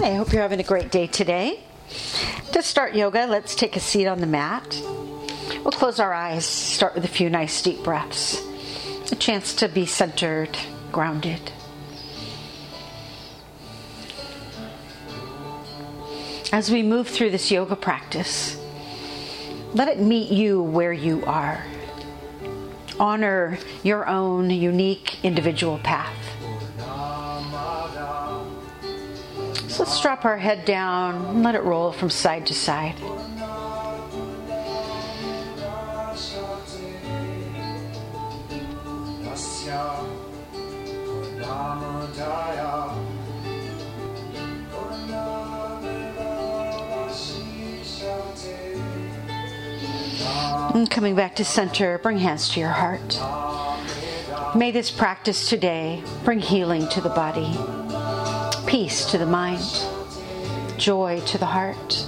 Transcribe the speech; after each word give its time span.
Hi, 0.00 0.10
I 0.10 0.14
hope 0.14 0.32
you're 0.32 0.42
having 0.42 0.60
a 0.60 0.62
great 0.62 0.92
day 0.92 1.08
today. 1.08 1.58
To 2.52 2.62
start 2.62 2.94
yoga, 2.94 3.26
let's 3.26 3.56
take 3.56 3.74
a 3.74 3.80
seat 3.80 4.06
on 4.06 4.20
the 4.20 4.28
mat. 4.28 4.80
We'll 5.64 5.72
close 5.72 5.98
our 5.98 6.14
eyes, 6.14 6.44
start 6.44 6.94
with 6.94 7.04
a 7.04 7.08
few 7.08 7.28
nice 7.28 7.60
deep 7.62 7.82
breaths. 7.82 8.40
A 9.10 9.16
chance 9.16 9.54
to 9.54 9.66
be 9.66 9.86
centered, 9.86 10.56
grounded. 10.92 11.50
As 16.52 16.70
we 16.70 16.84
move 16.84 17.08
through 17.08 17.30
this 17.30 17.50
yoga 17.50 17.74
practice, 17.74 18.56
let 19.74 19.88
it 19.88 19.98
meet 19.98 20.30
you 20.30 20.62
where 20.62 20.92
you 20.92 21.24
are. 21.26 21.60
Honor 23.00 23.58
your 23.82 24.06
own 24.06 24.48
unique 24.48 25.24
individual 25.24 25.78
path. 25.80 26.17
Let's 29.88 30.02
drop 30.02 30.26
our 30.26 30.36
head 30.36 30.66
down 30.66 31.14
and 31.28 31.42
let 31.42 31.54
it 31.54 31.62
roll 31.62 31.92
from 31.92 32.10
side 32.10 32.46
to 32.46 32.52
side. 32.52 32.94
And 50.74 50.90
coming 50.90 51.14
back 51.14 51.34
to 51.36 51.44
center, 51.46 51.96
bring 51.96 52.18
hands 52.18 52.50
to 52.50 52.60
your 52.60 52.68
heart. 52.68 53.18
May 54.54 54.70
this 54.70 54.90
practice 54.90 55.48
today 55.48 56.02
bring 56.24 56.40
healing 56.40 56.86
to 56.88 57.00
the 57.00 57.08
body, 57.08 57.56
peace 58.78 59.06
to 59.06 59.18
the 59.18 59.26
mind, 59.26 59.84
joy 60.76 61.20
to 61.26 61.36
the 61.36 61.46
heart, 61.46 62.06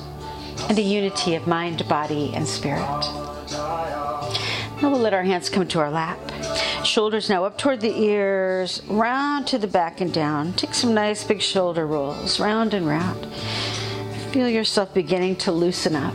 and 0.68 0.78
a 0.78 0.80
unity 0.80 1.34
of 1.34 1.44
mind, 1.44 1.82
body, 1.88 2.30
and 2.32 2.46
spirit. 2.46 3.02
Now 4.80 4.88
we'll 4.88 5.00
let 5.00 5.12
our 5.12 5.24
hands 5.24 5.50
come 5.50 5.66
to 5.66 5.80
our 5.80 5.90
lap. 5.90 6.20
Shoulders 6.84 7.28
now 7.28 7.44
up 7.44 7.58
toward 7.58 7.80
the 7.80 7.92
ears, 8.00 8.82
round 8.86 9.48
to 9.48 9.58
the 9.58 9.66
back 9.66 10.00
and 10.00 10.14
down. 10.14 10.52
Take 10.52 10.74
some 10.74 10.94
nice 10.94 11.24
big 11.24 11.42
shoulder 11.42 11.88
rolls, 11.88 12.38
round 12.38 12.72
and 12.72 12.86
round. 12.86 13.27
Feel 14.30 14.48
yourself 14.48 14.94
beginning 14.94 15.34
to 15.38 15.50
loosen 15.50 15.96
up. 15.96 16.14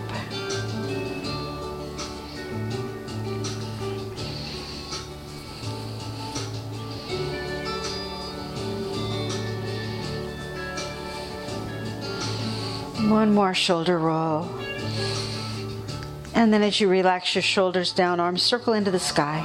One 13.09 13.33
more 13.33 13.53
shoulder 13.53 13.99
roll. 13.99 14.49
And 16.33 16.51
then 16.51 16.63
as 16.63 16.81
you 16.81 16.89
relax 16.89 17.35
your 17.35 17.43
shoulders 17.43 17.93
down, 17.93 18.19
arms 18.19 18.41
circle 18.41 18.73
into 18.73 18.89
the 18.89 18.99
sky. 18.99 19.43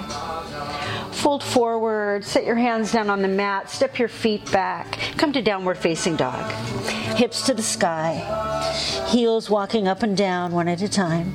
Fold 1.12 1.42
forward, 1.42 2.25
set 2.25 2.47
your 2.47 2.56
hands 2.56 2.91
down 2.91 3.11
on 3.11 3.20
the 3.20 3.28
mat, 3.28 3.69
step 3.69 3.98
your 3.98 4.08
feet 4.08 4.50
back, 4.50 4.98
come 5.19 5.33
to 5.34 5.42
downward 5.42 5.77
facing 5.77 6.17
dog. 6.17 6.50
Hips 7.17 7.44
to 7.47 7.55
the 7.55 7.62
sky, 7.62 8.17
heels 9.08 9.50
walking 9.50 9.86
up 9.86 10.02
and 10.02 10.17
down 10.17 10.52
one 10.52 10.67
at 10.67 10.80
a 10.80 10.89
time. 10.89 11.34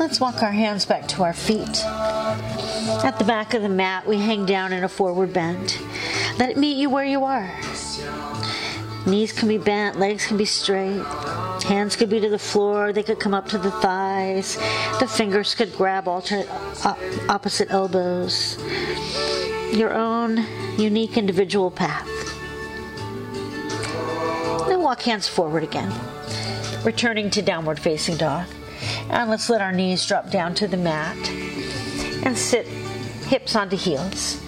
Let's 0.00 0.18
walk 0.18 0.42
our 0.42 0.50
hands 0.50 0.86
back 0.86 1.06
to 1.08 1.24
our 1.24 1.34
feet. 1.34 1.84
At 1.84 3.18
the 3.18 3.24
back 3.26 3.52
of 3.52 3.60
the 3.60 3.68
mat, 3.68 4.06
we 4.06 4.16
hang 4.16 4.46
down 4.46 4.72
in 4.72 4.82
a 4.82 4.88
forward 4.88 5.34
bend. 5.34 5.78
Let 6.38 6.48
it 6.48 6.56
meet 6.56 6.78
you 6.78 6.88
where 6.88 7.04
you 7.04 7.22
are. 7.24 7.54
Knees 9.06 9.30
can 9.34 9.46
be 9.46 9.58
bent, 9.58 9.98
legs 9.98 10.26
can 10.26 10.38
be 10.38 10.46
straight, 10.46 11.04
hands 11.64 11.96
could 11.96 12.08
be 12.08 12.18
to 12.18 12.30
the 12.30 12.38
floor, 12.38 12.94
they 12.94 13.02
could 13.02 13.20
come 13.20 13.34
up 13.34 13.48
to 13.48 13.58
the 13.58 13.70
thighs, 13.70 14.56
the 15.00 15.06
fingers 15.06 15.54
could 15.54 15.76
grab 15.76 16.08
alternate 16.08 16.48
opposite 17.28 17.70
elbows. 17.70 18.56
Your 19.70 19.92
own 19.92 20.46
unique 20.78 21.18
individual 21.18 21.70
path. 21.70 22.08
Then 24.66 24.80
walk 24.80 25.02
hands 25.02 25.28
forward 25.28 25.62
again, 25.62 25.92
returning 26.84 27.28
to 27.32 27.42
downward 27.42 27.78
facing 27.78 28.16
dog. 28.16 28.46
And 29.10 29.30
let's 29.30 29.50
let 29.50 29.60
our 29.60 29.72
knees 29.72 30.06
drop 30.06 30.30
down 30.30 30.54
to 30.56 30.68
the 30.68 30.76
mat 30.76 31.16
and 32.24 32.36
sit 32.36 32.66
hips 32.66 33.56
onto 33.56 33.76
heels. 33.76 34.40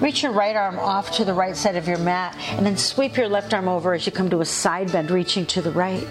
Reach 0.00 0.22
your 0.22 0.32
right 0.32 0.54
arm 0.56 0.78
off 0.78 1.10
to 1.12 1.24
the 1.24 1.34
right 1.34 1.56
side 1.56 1.76
of 1.76 1.88
your 1.88 1.98
mat 1.98 2.36
and 2.50 2.64
then 2.64 2.76
sweep 2.76 3.16
your 3.16 3.28
left 3.28 3.54
arm 3.54 3.68
over 3.68 3.94
as 3.94 4.06
you 4.06 4.12
come 4.12 4.30
to 4.30 4.40
a 4.40 4.44
side 4.44 4.92
bend, 4.92 5.10
reaching 5.10 5.46
to 5.46 5.62
the 5.62 5.70
right. 5.70 6.06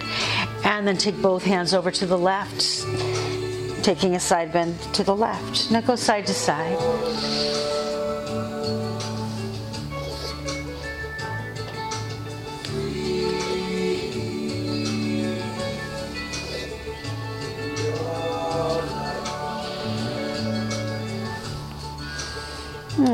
And 0.64 0.88
then 0.88 0.97
take 0.97 1.22
both 1.22 1.44
hands 1.44 1.74
over 1.74 1.91
to 1.91 2.06
the 2.06 2.18
left, 2.18 2.84
taking 3.84 4.16
a 4.16 4.19
side 4.19 4.52
bend 4.52 4.80
to 4.96 5.03
the 5.03 5.16
left. 5.16 5.72
Now 5.72 5.81
go 5.81 5.96
side 5.96 6.25
to 6.28 6.34
side. 6.34 7.84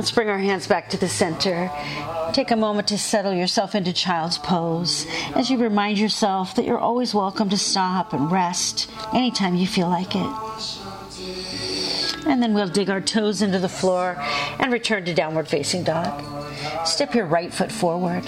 Let's 0.01 0.09
bring 0.09 0.29
our 0.29 0.39
hands 0.39 0.66
back 0.66 0.89
to 0.89 0.97
the 0.97 1.07
center. 1.07 1.69
Take 2.34 2.50
a 2.50 2.56
moment 2.56 2.88
to 2.88 2.97
settle 2.97 3.35
yourself 3.35 3.75
into 3.75 3.94
child's 3.94 4.39
pose 4.39 5.06
as 5.35 5.51
you 5.51 5.59
remind 5.59 6.00
yourself 6.00 6.56
that 6.56 6.66
you're 6.66 6.79
always 6.79 7.13
welcome 7.13 7.50
to 7.50 7.57
stop 7.57 8.12
and 8.12 8.31
rest 8.31 8.89
anytime 9.13 9.56
you 9.56 9.67
feel 9.67 9.89
like 9.89 10.16
it. 10.16 10.35
And 12.25 12.41
then 12.41 12.56
we'll 12.56 12.67
dig 12.67 12.89
our 12.89 13.00
toes 13.00 13.44
into 13.44 13.59
the 13.59 13.69
floor 13.69 14.16
and 14.57 14.73
return 14.73 15.06
to 15.06 15.13
downward 15.13 15.47
facing 15.47 15.84
dog. 15.84 16.19
Step 16.83 17.13
your 17.13 17.28
right 17.28 17.53
foot 17.53 17.72
forward. 17.72 18.28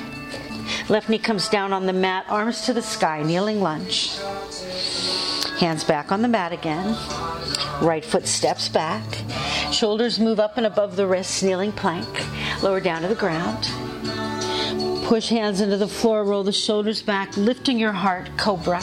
Left 0.90 1.10
knee 1.10 1.18
comes 1.18 1.50
down 1.50 1.74
on 1.74 1.88
the 1.88 1.94
mat, 1.94 2.26
arms 2.30 2.68
to 2.68 2.74
the 2.74 2.84
sky, 2.84 3.24
kneeling 3.24 3.62
lunge. 3.62 4.16
Hands 5.58 5.84
back 5.86 6.12
on 6.12 6.22
the 6.22 6.28
mat 6.28 6.52
again. 6.52 6.96
Right 7.82 8.06
foot 8.06 8.28
steps 8.28 8.70
back. 8.70 9.04
Shoulders 9.84 10.18
move 10.18 10.40
up 10.40 10.56
and 10.56 10.66
above 10.66 10.96
the 10.96 11.06
wrists, 11.06 11.44
kneeling 11.44 11.74
plank. 11.74 12.08
Lower 12.64 12.80
down 12.80 13.02
to 13.02 13.10
the 13.10 13.16
ground. 13.16 13.68
Push 15.08 15.28
hands 15.28 15.60
into 15.60 15.76
the 15.76 15.90
floor, 15.90 16.24
roll 16.24 16.42
the 16.42 16.54
shoulders 16.54 17.02
back, 17.02 17.36
lifting 17.36 17.78
your 17.78 17.92
heart, 17.92 18.30
cobra. 18.38 18.82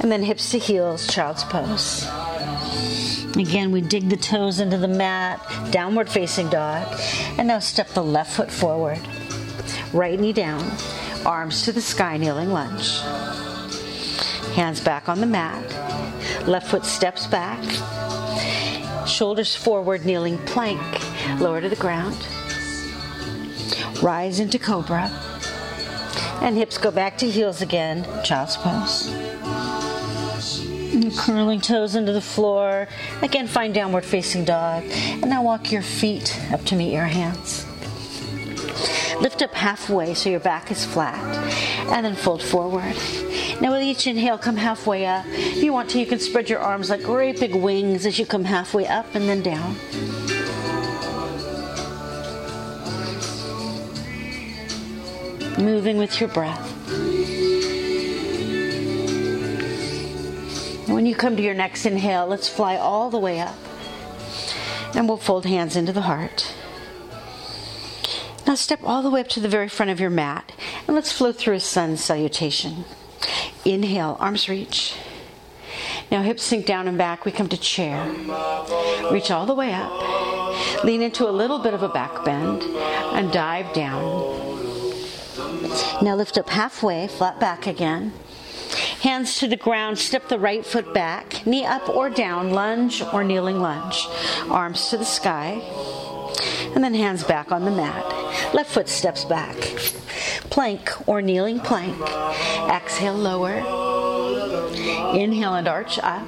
And 0.00 0.10
then 0.10 0.24
hips 0.24 0.50
to 0.50 0.58
heels, 0.58 1.06
child's 1.06 1.44
pose. 1.44 2.08
Again, 3.36 3.70
we 3.70 3.82
dig 3.82 4.08
the 4.08 4.16
toes 4.16 4.58
into 4.58 4.78
the 4.78 4.88
mat, 4.88 5.46
downward 5.70 6.08
facing 6.08 6.48
dog. 6.48 6.88
And 7.38 7.46
now 7.46 7.60
step 7.60 7.90
the 7.90 8.02
left 8.02 8.34
foot 8.34 8.50
forward. 8.50 8.98
Right 9.92 10.18
knee 10.18 10.32
down, 10.32 10.68
arms 11.24 11.62
to 11.66 11.72
the 11.72 11.80
sky, 11.80 12.16
kneeling 12.16 12.50
lunge. 12.50 12.98
Hands 14.56 14.80
back 14.80 15.08
on 15.08 15.20
the 15.20 15.26
mat. 15.26 16.48
Left 16.48 16.66
foot 16.66 16.84
steps 16.84 17.28
back. 17.28 17.60
Shoulders 19.10 19.56
forward, 19.56 20.06
kneeling 20.06 20.38
plank. 20.38 20.80
Lower 21.40 21.60
to 21.60 21.68
the 21.68 21.76
ground. 21.76 22.16
Rise 24.00 24.40
into 24.40 24.58
cobra. 24.58 25.10
And 26.40 26.56
hips 26.56 26.78
go 26.78 26.90
back 26.90 27.18
to 27.18 27.28
heels 27.28 27.60
again. 27.60 28.06
Child's 28.24 28.56
pose. 28.56 29.08
And 30.94 31.14
curling 31.18 31.60
toes 31.60 31.96
into 31.96 32.12
the 32.12 32.20
floor. 32.20 32.88
Again, 33.20 33.46
find 33.46 33.74
downward 33.74 34.04
facing 34.04 34.44
dog. 34.44 34.84
And 34.84 35.28
now 35.28 35.42
walk 35.42 35.72
your 35.72 35.82
feet 35.82 36.40
up 36.52 36.64
to 36.66 36.76
meet 36.76 36.92
your 36.92 37.04
hands. 37.04 37.66
Lift 39.20 39.42
up 39.42 39.52
halfway 39.52 40.14
so 40.14 40.30
your 40.30 40.40
back 40.40 40.70
is 40.70 40.84
flat. 40.84 41.18
And 41.88 42.06
then 42.06 42.14
fold 42.14 42.42
forward. 42.42 42.94
Now, 43.60 43.72
with 43.72 43.82
each 43.82 44.06
inhale, 44.06 44.38
come 44.38 44.56
halfway 44.56 45.04
up. 45.04 45.26
If 45.28 45.62
you 45.62 45.72
want 45.72 45.90
to, 45.90 46.00
you 46.00 46.06
can 46.06 46.18
spread 46.18 46.48
your 46.48 46.60
arms 46.60 46.88
like 46.88 47.02
great 47.02 47.38
big 47.38 47.54
wings 47.54 48.06
as 48.06 48.18
you 48.18 48.24
come 48.24 48.44
halfway 48.44 48.86
up 48.86 49.14
and 49.14 49.28
then 49.28 49.42
down. 49.42 49.76
Moving 55.62 55.98
with 55.98 56.18
your 56.20 56.30
breath. 56.30 56.68
When 60.88 61.04
you 61.04 61.14
come 61.14 61.36
to 61.36 61.42
your 61.42 61.54
next 61.54 61.84
inhale, 61.84 62.26
let's 62.26 62.48
fly 62.48 62.76
all 62.76 63.10
the 63.10 63.18
way 63.18 63.40
up. 63.40 63.54
And 64.94 65.06
we'll 65.06 65.18
fold 65.18 65.44
hands 65.44 65.76
into 65.76 65.92
the 65.92 66.00
heart. 66.00 66.54
Now 68.46 68.54
step 68.54 68.80
all 68.82 69.02
the 69.02 69.10
way 69.10 69.20
up 69.20 69.28
to 69.28 69.40
the 69.40 69.48
very 69.48 69.68
front 69.68 69.90
of 69.90 70.00
your 70.00 70.10
mat 70.10 70.50
And 70.86 70.96
let's 70.96 71.12
flow 71.12 71.30
through 71.30 71.54
a 71.54 71.60
sun 71.60 71.96
salutation. 71.96 72.84
Inhale, 73.64 74.16
arms 74.20 74.48
reach. 74.48 74.94
Now 76.10 76.22
hips 76.22 76.42
sink 76.42 76.66
down 76.66 76.88
and 76.88 76.98
back. 76.98 77.24
We 77.24 77.32
come 77.32 77.48
to 77.48 77.56
chair. 77.56 78.04
Reach 79.12 79.30
all 79.30 79.46
the 79.46 79.54
way 79.54 79.72
up. 79.72 80.84
Lean 80.84 81.02
into 81.02 81.28
a 81.28 81.30
little 81.30 81.58
bit 81.58 81.74
of 81.74 81.82
a 81.82 81.88
back 81.88 82.24
bend 82.24 82.62
and 82.62 83.30
dive 83.32 83.72
down. 83.72 84.02
Now 86.02 86.16
lift 86.16 86.38
up 86.38 86.48
halfway, 86.48 87.06
flat 87.06 87.38
back 87.38 87.66
again. 87.66 88.12
Hands 89.02 89.38
to 89.38 89.48
the 89.48 89.56
ground, 89.56 89.98
step 89.98 90.28
the 90.28 90.38
right 90.38 90.64
foot 90.64 90.92
back, 90.92 91.46
knee 91.46 91.64
up 91.64 91.88
or 91.88 92.10
down, 92.10 92.50
lunge 92.50 93.02
or 93.12 93.24
kneeling 93.24 93.60
lunge. 93.60 94.06
Arms 94.48 94.90
to 94.90 94.98
the 94.98 95.04
sky, 95.04 95.62
and 96.74 96.84
then 96.84 96.94
hands 96.94 97.24
back 97.24 97.52
on 97.52 97.64
the 97.64 97.70
mat. 97.70 98.04
Left 98.54 98.70
foot 98.70 98.88
steps 98.88 99.24
back. 99.24 99.56
Plank 100.50 101.08
or 101.08 101.22
kneeling 101.22 101.60
plank. 101.60 101.96
Exhale, 102.68 103.14
lower. 103.14 103.54
Inhale 105.16 105.54
and 105.54 105.68
arch 105.68 105.98
up. 105.98 106.26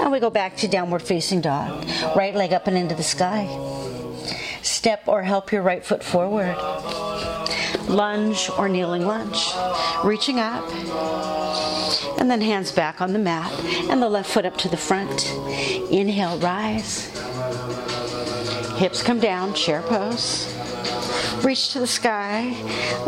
And 0.00 0.12
we 0.12 0.20
go 0.20 0.30
back 0.30 0.56
to 0.58 0.68
downward 0.68 1.02
facing 1.02 1.40
dog. 1.40 1.86
Right 2.16 2.34
leg 2.34 2.52
up 2.52 2.66
and 2.66 2.76
into 2.76 2.94
the 2.94 3.02
sky. 3.02 3.48
Step 4.62 5.02
or 5.06 5.22
help 5.22 5.52
your 5.52 5.62
right 5.62 5.84
foot 5.84 6.02
forward. 6.04 6.56
Lunge 7.88 8.48
or 8.56 8.68
kneeling 8.68 9.06
lunge. 9.06 9.52
Reaching 10.04 10.38
up. 10.38 10.68
And 12.20 12.30
then 12.30 12.40
hands 12.40 12.70
back 12.70 13.00
on 13.00 13.12
the 13.12 13.18
mat 13.18 13.52
and 13.90 14.00
the 14.00 14.08
left 14.08 14.30
foot 14.30 14.46
up 14.46 14.56
to 14.58 14.68
the 14.68 14.76
front. 14.76 15.30
Inhale, 15.90 16.38
rise. 16.38 17.06
Hips 18.78 19.02
come 19.02 19.18
down, 19.20 19.52
chair 19.54 19.82
pose. 19.82 20.54
Reach 21.42 21.72
to 21.72 21.80
the 21.80 21.86
sky, 21.86 22.54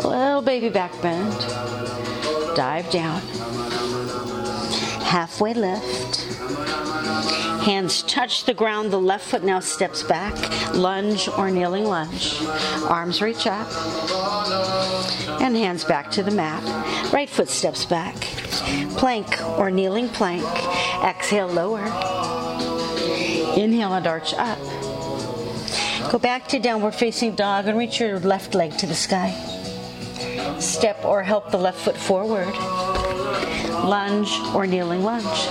little 0.03 0.41
baby 0.41 0.69
back 0.69 0.91
bend. 1.01 1.31
Dive 2.55 2.89
down. 2.91 3.21
Halfway 5.03 5.53
lift. 5.53 6.23
Hands 7.63 8.01
touch 8.03 8.45
the 8.45 8.53
ground. 8.53 8.91
The 8.91 8.99
left 8.99 9.29
foot 9.29 9.43
now 9.43 9.59
steps 9.59 10.03
back. 10.03 10.33
Lunge 10.73 11.29
or 11.37 11.51
kneeling 11.51 11.85
lunge. 11.85 12.41
Arms 12.89 13.21
reach 13.21 13.47
up. 13.47 13.67
And 15.39 15.55
hands 15.55 15.83
back 15.83 16.11
to 16.11 16.23
the 16.23 16.31
mat. 16.31 16.63
Right 17.13 17.29
foot 17.29 17.49
steps 17.49 17.85
back. 17.85 18.15
Plank 18.97 19.41
or 19.59 19.69
kneeling 19.69 20.09
plank. 20.09 20.43
Exhale, 21.03 21.47
lower. 21.47 21.85
Inhale 23.55 23.93
and 23.93 24.07
arch 24.07 24.33
up. 24.33 24.59
Go 26.11 26.19
back 26.19 26.47
to 26.49 26.59
downward 26.59 26.93
facing 26.93 27.35
dog 27.35 27.67
and 27.67 27.77
reach 27.77 27.99
your 27.99 28.19
left 28.19 28.53
leg 28.53 28.77
to 28.77 28.85
the 28.85 28.95
sky. 28.95 29.31
Step 30.59 31.03
or 31.03 31.23
help 31.23 31.51
the 31.51 31.57
left 31.57 31.79
foot 31.79 31.97
forward. 31.97 32.53
Lunge 33.83 34.31
or 34.53 34.67
kneeling 34.67 35.03
lunge. 35.03 35.47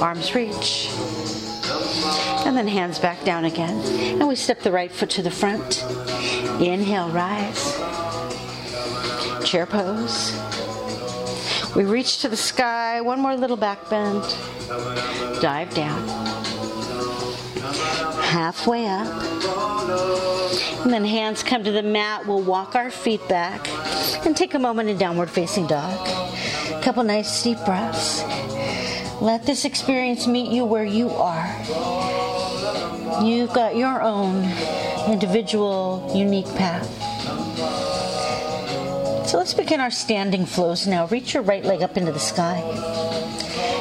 Arms 0.00 0.34
reach. 0.34 0.88
And 2.46 2.56
then 2.56 2.68
hands 2.68 2.98
back 2.98 3.24
down 3.24 3.44
again. 3.44 3.76
And 4.20 4.28
we 4.28 4.36
step 4.36 4.62
the 4.62 4.72
right 4.72 4.90
foot 4.90 5.10
to 5.10 5.22
the 5.22 5.30
front. 5.30 5.84
Inhale, 6.60 7.10
rise. 7.10 7.76
Chair 9.44 9.66
pose. 9.66 10.32
We 11.74 11.84
reach 11.84 12.22
to 12.22 12.28
the 12.28 12.36
sky. 12.36 13.00
One 13.00 13.20
more 13.20 13.36
little 13.36 13.56
back 13.56 13.90
bend. 13.90 14.22
Dive 15.40 15.74
down. 15.74 16.37
Halfway 18.28 18.86
up. 18.86 19.06
And 20.84 20.92
then 20.92 21.02
hands 21.02 21.42
come 21.42 21.64
to 21.64 21.72
the 21.72 21.82
mat. 21.82 22.26
We'll 22.26 22.42
walk 22.42 22.74
our 22.74 22.90
feet 22.90 23.26
back 23.26 23.66
and 24.26 24.36
take 24.36 24.52
a 24.52 24.58
moment 24.58 24.90
in 24.90 24.98
downward 24.98 25.30
facing 25.30 25.66
dog. 25.66 26.06
A 26.06 26.80
couple 26.82 27.02
nice 27.04 27.42
deep 27.42 27.56
breaths. 27.64 28.22
Let 29.22 29.46
this 29.46 29.64
experience 29.64 30.26
meet 30.26 30.52
you 30.52 30.66
where 30.66 30.84
you 30.84 31.08
are. 31.08 31.46
You've 33.24 33.54
got 33.54 33.76
your 33.76 34.02
own 34.02 34.44
individual, 35.10 36.12
unique 36.14 36.54
path. 36.54 36.86
So 39.26 39.38
let's 39.38 39.54
begin 39.54 39.80
our 39.80 39.90
standing 39.90 40.44
flows 40.44 40.86
now. 40.86 41.06
Reach 41.06 41.32
your 41.32 41.42
right 41.42 41.64
leg 41.64 41.80
up 41.82 41.96
into 41.96 42.12
the 42.12 42.18
sky. 42.18 42.62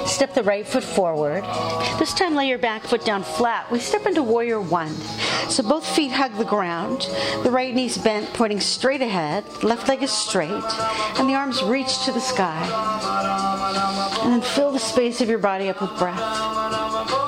Step 0.08 0.34
the 0.34 0.44
right 0.44 0.66
foot 0.66 0.84
forward. 0.84 1.44
This 2.00 2.14
time, 2.14 2.34
lay 2.34 2.48
your 2.48 2.58
back 2.58 2.84
foot 2.84 3.06
down 3.06 3.24
flat. 3.24 3.70
We 3.70 3.80
step 3.80 4.06
into 4.06 4.24
warrior 4.24 4.62
one. 4.62 4.94
So 5.50 5.64
both 5.64 5.86
feet 5.86 6.12
hug 6.12 6.36
the 6.36 6.46
ground. 6.46 7.08
The 7.44 7.52
right 7.52 7.74
knee's 7.76 7.98
bent, 7.98 8.34
pointing 8.34 8.60
straight 8.60 9.02
ahead. 9.02 9.46
Left 9.64 9.88
leg 9.88 10.02
is 10.02 10.12
straight. 10.12 10.50
And 11.20 11.30
the 11.30 11.36
arms 11.36 11.62
reach 11.62 12.06
to 12.06 12.12
the 12.12 12.22
sky. 12.22 12.64
And 14.24 14.34
then 14.34 14.42
fill 14.42 14.72
the 14.72 14.80
space 14.80 15.22
of 15.22 15.30
your 15.30 15.40
body 15.40 15.70
up 15.70 15.82
with 15.82 15.98
breath. 16.00 17.27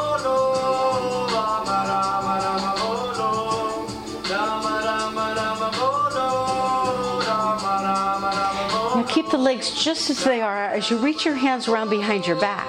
Legs 9.60 9.84
just 9.84 10.10
as 10.10 10.24
they 10.24 10.40
are 10.40 10.68
as 10.68 10.90
you 10.90 10.98
reach 10.98 11.26
your 11.26 11.36
hands 11.36 11.68
around 11.68 11.90
behind 11.90 12.26
your 12.26 12.40
back. 12.40 12.66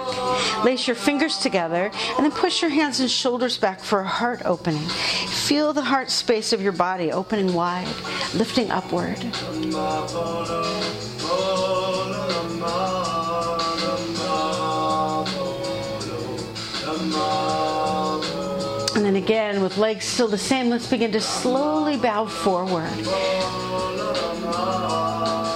Lace 0.65 0.89
your 0.89 0.97
fingers 0.97 1.39
together 1.39 1.89
and 2.17 2.25
then 2.25 2.33
push 2.33 2.63
your 2.63 2.71
hands 2.71 2.99
and 2.99 3.09
shoulders 3.09 3.57
back 3.57 3.79
for 3.79 4.01
a 4.01 4.07
heart 4.07 4.43
opening. 4.45 4.83
Feel 5.47 5.73
the 5.73 5.83
heart 5.83 6.11
space 6.11 6.53
of 6.53 6.61
your 6.61 6.73
body 6.73 7.13
opening 7.13 7.55
wide, 7.55 7.87
lifting 8.35 8.73
upward. 8.73 9.19
And 18.97 19.05
then 19.05 19.15
again, 19.15 19.63
with 19.63 19.79
legs 19.79 20.07
still 20.07 20.27
the 20.27 20.37
same, 20.37 20.71
let's 20.71 20.89
begin 20.89 21.13
to 21.13 21.21
slowly 21.21 21.97
bow 21.97 22.27
forward. 22.27 22.91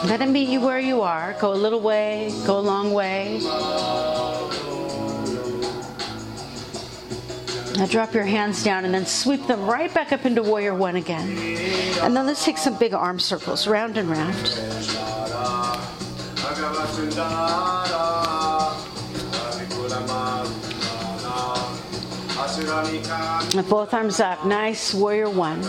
Let 0.05 0.21
it 0.21 0.29
meet 0.29 0.51
you 0.51 0.61
where 0.61 0.79
you 0.79 1.01
are. 1.01 1.35
Go 1.41 1.55
a 1.55 1.57
little 1.57 1.81
way, 1.81 2.31
go 2.47 2.59
a 2.59 2.61
long 2.61 2.93
way. 2.93 3.41
Now 7.77 7.87
drop 7.87 8.15
your 8.15 8.25
hands 8.25 8.63
down 8.63 8.85
and 8.85 8.95
then 8.95 9.07
sweep 9.07 9.47
them 9.47 9.65
right 9.65 9.93
back 9.93 10.13
up 10.13 10.27
into 10.27 10.43
warrior 10.43 10.75
one 10.75 10.97
again. 10.97 11.29
And 12.03 12.15
then 12.15 12.27
let's 12.27 12.45
take 12.45 12.59
some 12.59 12.79
big 12.79 12.93
arm 12.95 13.19
circles, 13.19 13.67
round 13.67 13.97
and 13.97 14.09
round. 14.11 14.37
And 23.57 23.69
both 23.69 23.95
arms 23.95 24.21
up, 24.21 24.45
nice 24.45 24.93
warrior 24.95 25.31
one. 25.31 25.63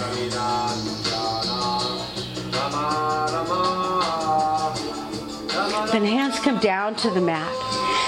Then 5.92 6.04
hands 6.04 6.40
come 6.40 6.60
down 6.60 6.96
to 6.96 7.10
the 7.10 7.22
mat. 7.22 7.54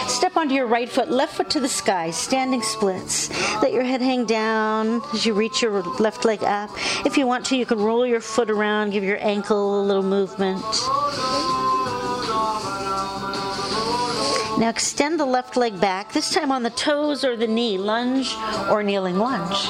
Step 0.09 0.37
onto 0.37 0.55
your 0.55 0.67
right 0.67 0.89
foot, 0.89 1.11
left 1.11 1.35
foot 1.35 1.49
to 1.51 1.59
the 1.59 1.67
sky, 1.67 2.11
standing 2.11 2.61
splits. 2.61 3.29
Let 3.61 3.73
your 3.73 3.83
head 3.83 4.01
hang 4.01 4.25
down 4.25 5.01
as 5.13 5.25
you 5.25 5.33
reach 5.33 5.61
your 5.61 5.83
left 5.99 6.25
leg 6.25 6.43
up. 6.43 6.69
If 7.05 7.17
you 7.17 7.27
want 7.27 7.45
to, 7.47 7.57
you 7.57 7.65
can 7.65 7.79
roll 7.79 8.05
your 8.05 8.21
foot 8.21 8.49
around, 8.49 8.91
give 8.91 9.03
your 9.03 9.17
ankle 9.19 9.81
a 9.81 9.83
little 9.83 10.03
movement. 10.03 10.63
Now 14.59 14.69
extend 14.69 15.19
the 15.19 15.25
left 15.25 15.55
leg 15.55 15.79
back, 15.79 16.13
this 16.13 16.33
time 16.33 16.51
on 16.51 16.63
the 16.63 16.71
toes 16.71 17.23
or 17.23 17.35
the 17.35 17.45
knee, 17.45 17.77
lunge 17.77 18.33
or 18.71 18.81
kneeling 18.81 19.17
lunge. 19.17 19.69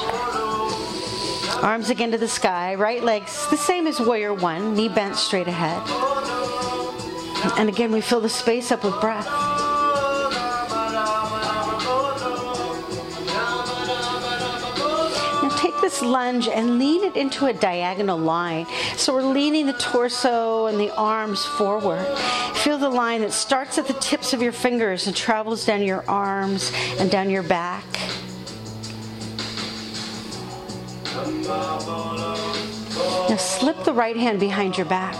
Arms 1.62 1.90
again 1.90 2.12
to 2.12 2.18
the 2.18 2.28
sky, 2.28 2.74
right 2.74 3.02
legs 3.02 3.48
the 3.50 3.56
same 3.56 3.86
as 3.86 4.00
warrior 4.00 4.32
one, 4.32 4.74
knee 4.74 4.88
bent 4.88 5.16
straight 5.16 5.48
ahead. 5.48 5.82
And 7.56 7.68
again, 7.68 7.92
we 7.92 8.00
fill 8.00 8.20
the 8.20 8.28
space 8.28 8.70
up 8.70 8.84
with 8.84 9.00
breath. 9.00 9.26
Now 15.42 15.48
take 15.56 15.80
this 15.80 16.02
lunge 16.02 16.48
and 16.48 16.78
lean 16.78 17.04
it 17.04 17.16
into 17.16 17.46
a 17.46 17.52
diagonal 17.52 18.18
line. 18.18 18.66
So 18.96 19.14
we're 19.14 19.22
leaning 19.22 19.66
the 19.66 19.72
torso 19.74 20.66
and 20.66 20.78
the 20.78 20.94
arms 20.96 21.44
forward. 21.44 22.04
Feel 22.56 22.78
the 22.78 22.90
line 22.90 23.20
that 23.22 23.32
starts 23.32 23.78
at 23.78 23.86
the 23.86 23.94
tips 23.94 24.32
of 24.32 24.42
your 24.42 24.52
fingers 24.52 25.06
and 25.06 25.16
travels 25.16 25.64
down 25.64 25.82
your 25.82 26.04
arms 26.08 26.72
and 26.98 27.10
down 27.10 27.30
your 27.30 27.42
back. 27.42 27.84
Now 33.28 33.36
slip 33.36 33.84
the 33.84 33.92
right 33.92 34.16
hand 34.16 34.40
behind 34.40 34.76
your 34.76 34.86
back. 34.86 35.16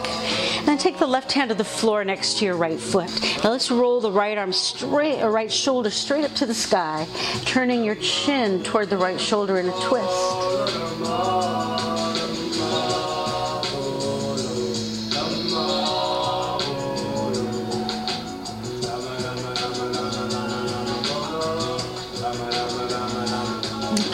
Now 0.69 0.77
take 0.77 0.99
the 0.99 1.07
left 1.07 1.33
hand 1.33 1.49
to 1.49 1.55
the 1.55 1.65
floor 1.65 2.05
next 2.05 2.37
to 2.39 2.45
your 2.45 2.55
right 2.55 2.79
foot. 2.79 3.09
Now 3.43 3.53
let's 3.53 3.71
roll 3.71 4.03
the 4.03 4.13
right 4.13 4.37
arm 4.37 4.53
straight, 4.53 5.23
or 5.23 5.31
right 5.31 5.51
shoulder 5.51 5.89
straight 5.89 6.27
up 6.27 6.35
to 6.35 6.45
the 6.45 6.53
sky, 6.53 7.07
turning 7.47 7.83
your 7.83 7.95
chin 7.95 8.63
toward 8.63 8.91
the 8.91 8.99
right 8.99 9.19
shoulder 9.19 9.59
in 9.59 9.71
a 9.71 9.81
twist. 9.81 10.59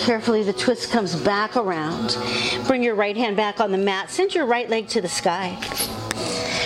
carefully 0.04 0.42
the 0.42 0.52
twist 0.52 0.90
comes 0.90 1.16
back 1.16 1.56
around. 1.56 2.16
Bring 2.66 2.82
your 2.82 2.94
right 2.94 3.16
hand 3.16 3.38
back 3.38 3.58
on 3.58 3.72
the 3.72 3.78
mat. 3.78 4.10
Send 4.10 4.34
your 4.34 4.44
right 4.44 4.68
leg 4.68 4.86
to 4.88 5.00
the 5.00 5.08
sky. 5.08 5.58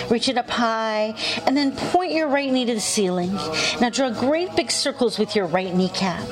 Reach 0.09 0.27
it 0.27 0.37
up 0.37 0.49
high, 0.49 1.13
and 1.45 1.55
then 1.55 1.75
point 1.75 2.11
your 2.11 2.27
right 2.27 2.51
knee 2.51 2.65
to 2.65 2.73
the 2.73 2.79
ceiling. 2.79 3.31
Now 3.79 3.89
draw 3.89 4.09
great 4.09 4.55
big 4.55 4.71
circles 4.71 5.19
with 5.19 5.35
your 5.35 5.45
right 5.45 5.73
kneecap. 5.73 6.27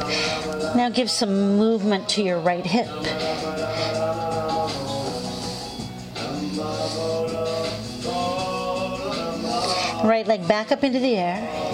Now 0.76 0.90
give 0.90 1.12
some 1.12 1.58
movement 1.58 2.10
to 2.10 2.24
your 2.24 2.40
right 2.40 2.66
hip. 2.66 2.88
Right 10.04 10.26
leg 10.26 10.48
back 10.48 10.72
up 10.72 10.84
into 10.84 11.00
the 11.00 11.16
air. 11.16 11.67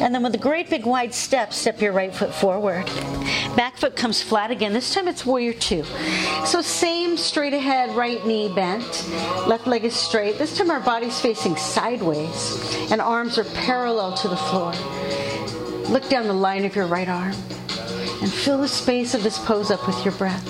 And 0.00 0.14
then 0.14 0.22
with 0.22 0.34
a 0.34 0.38
great 0.38 0.70
big 0.70 0.86
wide 0.86 1.12
step, 1.12 1.52
step 1.52 1.80
your 1.80 1.92
right 1.92 2.14
foot 2.14 2.32
forward. 2.32 2.86
Back 3.54 3.76
foot 3.76 3.96
comes 3.96 4.22
flat 4.22 4.50
again. 4.50 4.72
This 4.72 4.94
time 4.94 5.08
it's 5.08 5.26
warrior 5.26 5.52
two. 5.52 5.84
So 6.46 6.62
same 6.62 7.16
straight 7.18 7.52
ahead, 7.52 7.94
right 7.94 8.24
knee 8.26 8.52
bent. 8.54 9.06
Left 9.46 9.66
leg 9.66 9.84
is 9.84 9.94
straight. 9.94 10.38
This 10.38 10.56
time 10.56 10.70
our 10.70 10.80
body's 10.80 11.20
facing 11.20 11.56
sideways 11.56 12.90
and 12.90 13.00
arms 13.00 13.38
are 13.38 13.44
parallel 13.44 14.14
to 14.14 14.28
the 14.28 14.36
floor. 14.36 14.72
Look 15.90 16.08
down 16.08 16.26
the 16.26 16.32
line 16.32 16.64
of 16.64 16.74
your 16.74 16.86
right 16.86 17.08
arm 17.08 17.34
and 18.22 18.32
fill 18.32 18.58
the 18.58 18.68
space 18.68 19.14
of 19.14 19.22
this 19.22 19.38
pose 19.38 19.70
up 19.70 19.86
with 19.86 20.02
your 20.04 20.14
breath. 20.14 20.46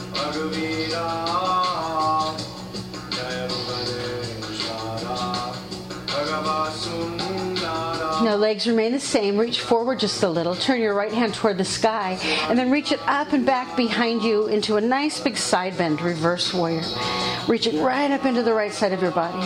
Now 8.23 8.37
legs 8.37 8.67
remain 8.67 8.93
the 8.93 9.01
same. 9.01 9.39
Reach 9.39 9.61
forward 9.61 9.99
just 9.99 10.23
a 10.23 10.29
little. 10.29 10.55
Turn 10.55 10.81
your 10.81 10.95
right 10.95 11.13
hand 11.13 11.33
toward 11.35 11.57
the 11.57 11.65
sky 11.65 12.19
and 12.49 12.59
then 12.59 12.71
reach 12.71 12.93
it 12.93 13.01
up 13.07 13.33
and 13.33 13.47
back 13.47 13.77
behind 13.79 14.23
you 14.23 14.47
into 14.47 14.77
a 14.77 14.81
nice 14.81 15.19
big 15.19 15.39
side 15.39 15.79
bend, 15.79 16.03
reverse 16.03 16.53
warrior. 16.53 16.83
Reaching 17.49 17.83
right 17.83 18.11
up 18.11 18.27
into 18.27 18.43
the 18.43 18.53
right 18.53 18.73
side 18.73 18.93
of 18.93 19.01
your 19.01 19.11
body. 19.11 19.39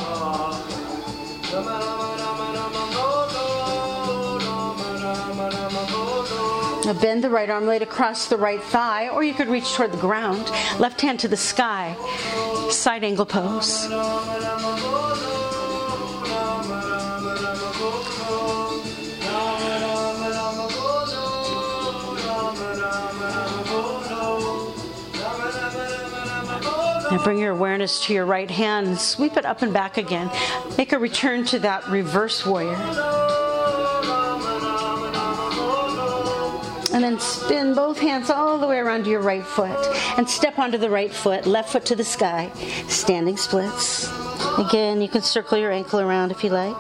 Now 6.84 6.92
bend 7.00 7.22
the 7.22 7.30
right 7.30 7.48
arm 7.48 7.66
laid 7.66 7.82
across 7.82 8.26
the 8.26 8.36
right 8.36 8.62
thigh, 8.62 9.08
or 9.08 9.22
you 9.22 9.34
could 9.34 9.48
reach 9.48 9.72
toward 9.74 9.92
the 9.92 9.98
ground. 9.98 10.50
Left 10.78 11.00
hand 11.00 11.20
to 11.20 11.28
the 11.28 11.36
sky. 11.36 11.96
Side 12.70 13.04
angle 13.04 13.24
pose. 13.24 13.88
Now 27.14 27.22
bring 27.22 27.38
your 27.38 27.52
awareness 27.52 28.04
to 28.06 28.12
your 28.12 28.26
right 28.26 28.50
hand 28.50 28.88
and 28.88 28.98
sweep 28.98 29.36
it 29.36 29.44
up 29.44 29.62
and 29.62 29.72
back 29.72 29.98
again. 29.98 30.28
Make 30.76 30.90
a 30.92 30.98
return 30.98 31.44
to 31.44 31.60
that 31.60 31.86
reverse 31.86 32.44
warrior. 32.44 32.74
And 36.92 37.04
then 37.04 37.20
spin 37.20 37.76
both 37.76 38.00
hands 38.00 38.30
all 38.30 38.58
the 38.58 38.66
way 38.66 38.78
around 38.78 39.04
to 39.04 39.10
your 39.10 39.20
right 39.20 39.46
foot 39.46 39.78
and 40.18 40.28
step 40.28 40.58
onto 40.58 40.76
the 40.76 40.90
right 40.90 41.12
foot, 41.12 41.46
left 41.46 41.70
foot 41.70 41.84
to 41.84 41.94
the 41.94 42.02
sky, 42.02 42.50
standing 42.88 43.36
splits. 43.36 44.10
Again, 44.58 45.00
you 45.00 45.06
can 45.06 45.22
circle 45.22 45.56
your 45.56 45.70
ankle 45.70 46.00
around 46.00 46.32
if 46.32 46.42
you 46.42 46.50
like. 46.50 46.74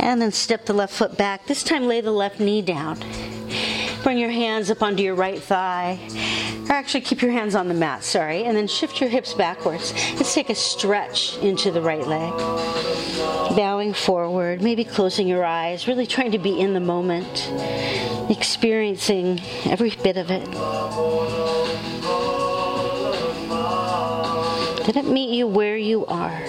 And 0.00 0.20
then 0.20 0.32
step 0.32 0.66
the 0.66 0.74
left 0.74 0.92
foot 0.92 1.16
back. 1.16 1.46
This 1.46 1.62
time, 1.64 1.86
lay 1.86 2.02
the 2.02 2.12
left 2.12 2.40
knee 2.40 2.60
down. 2.60 2.98
Bring 4.06 4.18
your 4.18 4.30
hands 4.30 4.70
up 4.70 4.84
onto 4.84 5.02
your 5.02 5.16
right 5.16 5.42
thigh. 5.42 5.98
Or 6.68 6.72
actually, 6.74 7.00
keep 7.00 7.22
your 7.22 7.32
hands 7.32 7.56
on 7.56 7.66
the 7.66 7.74
mat, 7.74 8.04
sorry. 8.04 8.44
And 8.44 8.56
then 8.56 8.68
shift 8.68 9.00
your 9.00 9.10
hips 9.10 9.34
backwards. 9.34 9.92
Let's 10.14 10.32
take 10.32 10.48
a 10.48 10.54
stretch 10.54 11.36
into 11.38 11.72
the 11.72 11.80
right 11.80 12.06
leg. 12.06 12.32
Bowing 13.56 13.92
forward, 13.92 14.62
maybe 14.62 14.84
closing 14.84 15.26
your 15.26 15.44
eyes, 15.44 15.88
really 15.88 16.06
trying 16.06 16.30
to 16.30 16.38
be 16.38 16.60
in 16.60 16.72
the 16.72 16.78
moment, 16.78 17.50
experiencing 18.30 19.40
every 19.64 19.90
bit 19.90 20.16
of 20.16 20.30
it. 20.30 20.48
Let 24.86 24.94
it 24.94 25.06
meet 25.06 25.30
you 25.30 25.48
where 25.48 25.76
you 25.76 26.06
are. 26.06 26.44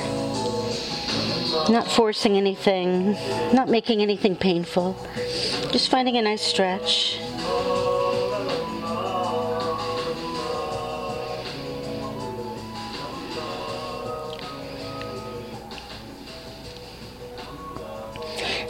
Not 1.71 1.87
forcing 1.89 2.37
anything, 2.37 3.13
not 3.51 3.67
making 3.67 4.03
anything 4.03 4.35
painful. 4.35 4.95
Just 5.71 5.89
finding 5.89 6.17
a 6.17 6.21
nice 6.21 6.43
stretch. 6.43 7.19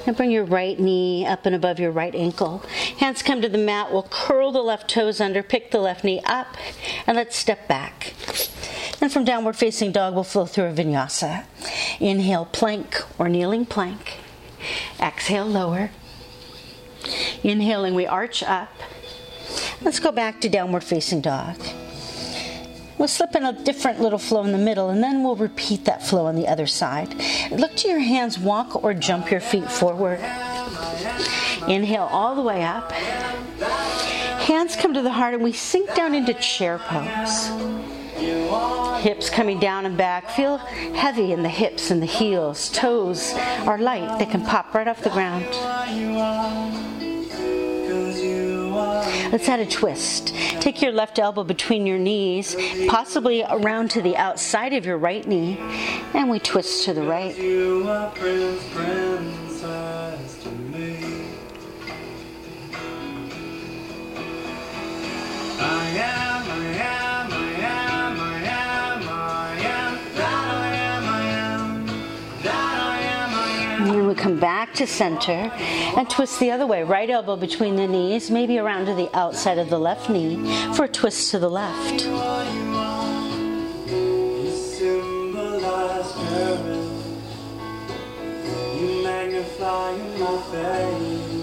Now 0.08 0.14
bring 0.14 0.32
your 0.32 0.46
right 0.46 0.80
knee 0.80 1.26
up 1.26 1.46
and 1.46 1.54
above 1.54 1.82
your 1.82 1.92
right 1.92 2.16
ankle. 2.16 2.60
Hands 3.00 3.22
come 3.22 3.42
to 3.42 3.50
the 3.50 3.58
mat. 3.58 3.92
We'll 3.92 4.04
curl 4.04 4.54
the 4.54 4.62
left 4.62 4.90
toes 4.90 5.20
under, 5.20 5.44
pick 5.44 5.72
the 5.72 5.80
left 5.80 6.06
knee 6.06 6.22
up, 6.24 6.56
and 7.06 7.18
let's 7.18 7.36
step 7.36 7.68
back. 7.68 8.14
And 9.02 9.12
from 9.12 9.26
downward 9.26 9.58
facing 9.58 9.92
dog, 9.92 10.16
we'll 10.16 10.24
flow 10.24 10.46
through 10.46 10.68
a 10.68 10.74
vinyasa. 10.74 11.44
Inhale, 12.00 12.46
plank 12.46 13.04
or 13.20 13.28
kneeling 13.28 13.66
plank. 13.66 14.20
Exhale, 14.98 15.46
lower. 15.46 15.92
Inhaling, 17.44 17.94
we 17.94 18.06
arch 18.06 18.44
up. 18.44 18.70
Let's 19.82 20.00
go 20.00 20.12
back 20.12 20.41
to 20.41 20.50
downward 20.50 20.84
facing 20.84 21.22
dog. 21.22 21.56
We'll 22.98 23.08
slip 23.08 23.36
in 23.36 23.46
a 23.46 23.53
different 23.53 24.01
little 24.01 24.17
flow 24.17 24.44
in 24.44 24.51
the 24.51 24.58
middle 24.58 24.89
and 24.89 25.03
then 25.03 25.24
we'll 25.24 25.36
repeat 25.36 25.86
that 25.86 26.06
flow 26.06 26.25
on 26.25 26.36
the 26.36 26.48
other 26.48 26.65
side. 26.65 27.13
Look 27.51 27.75
to 27.77 27.88
your 27.88 28.00
hands, 28.00 28.39
walk 28.39 28.84
or 28.84 28.94
jump 28.96 29.29
your 29.29 29.39
feet 29.39 29.72
forward. 29.72 30.20
Inhale 31.67 32.10
all 32.12 32.36
the 32.36 32.41
way 32.41 32.63
up. 32.63 32.91
Hands 32.91 34.75
come 34.77 34.96
to 34.96 35.01
the 35.03 35.12
heart 35.12 35.36
and 35.36 35.44
we 35.44 35.53
sink 35.53 35.94
down 35.94 36.15
into 36.15 36.34
chair 36.34 36.79
pose. 36.79 37.51
Hips 39.03 39.29
coming 39.29 39.60
down 39.60 39.86
and 39.86 39.96
back. 39.96 40.32
Feel 40.32 40.58
heavy 40.58 41.34
in 41.34 41.44
the 41.44 41.50
hips 41.50 41.91
and 41.91 42.01
the 42.01 42.08
heels. 42.08 42.72
Toes 42.72 43.36
are 43.67 43.77
light, 43.77 44.17
they 44.17 44.25
can 44.25 44.44
pop 44.44 44.74
right 44.74 44.88
off 44.88 45.03
the 45.03 45.12
ground. 45.12 45.46
Let's 49.32 49.50
add 49.50 49.60
a 49.60 49.66
twist. 49.66 50.34
Take 50.60 50.82
your 50.82 50.92
left 50.92 51.20
elbow 51.20 51.44
between 51.44 51.86
your 51.86 51.98
knees, 51.98 52.56
possibly 52.88 53.44
around 53.44 53.92
to 53.92 54.02
the 54.02 54.16
outside 54.16 54.74
of 54.74 54.86
your 54.86 54.98
right 54.98 55.26
knee, 55.26 55.58
and 56.14 56.30
we 56.30 56.40
twist 56.40 56.86
to 56.86 56.94
the 56.94 57.04
right. 57.04 57.36
I 65.60 65.90
am, 65.90 66.27
come 74.18 74.40
back 74.40 74.74
to 74.74 74.88
center 74.88 75.32
and 75.32 76.10
twist 76.10 76.40
the 76.40 76.52
other 76.52 76.66
way. 76.66 76.84
Right 76.84 77.10
elbow 77.10 77.36
between 77.36 77.76
the 77.76 77.88
knees, 77.88 78.30
maybe 78.32 78.58
around 78.58 78.86
to 78.88 78.94
the 78.94 79.10
outside 79.16 79.58
of 79.58 79.70
the 79.70 79.80
left 79.80 80.10
knee 80.10 80.36
for 80.74 80.86
a 80.86 80.90
twist 80.90 81.32
to 81.32 81.40
the 81.40 81.50
left. 81.50 82.06
My 90.20 90.38
face. 90.52 91.38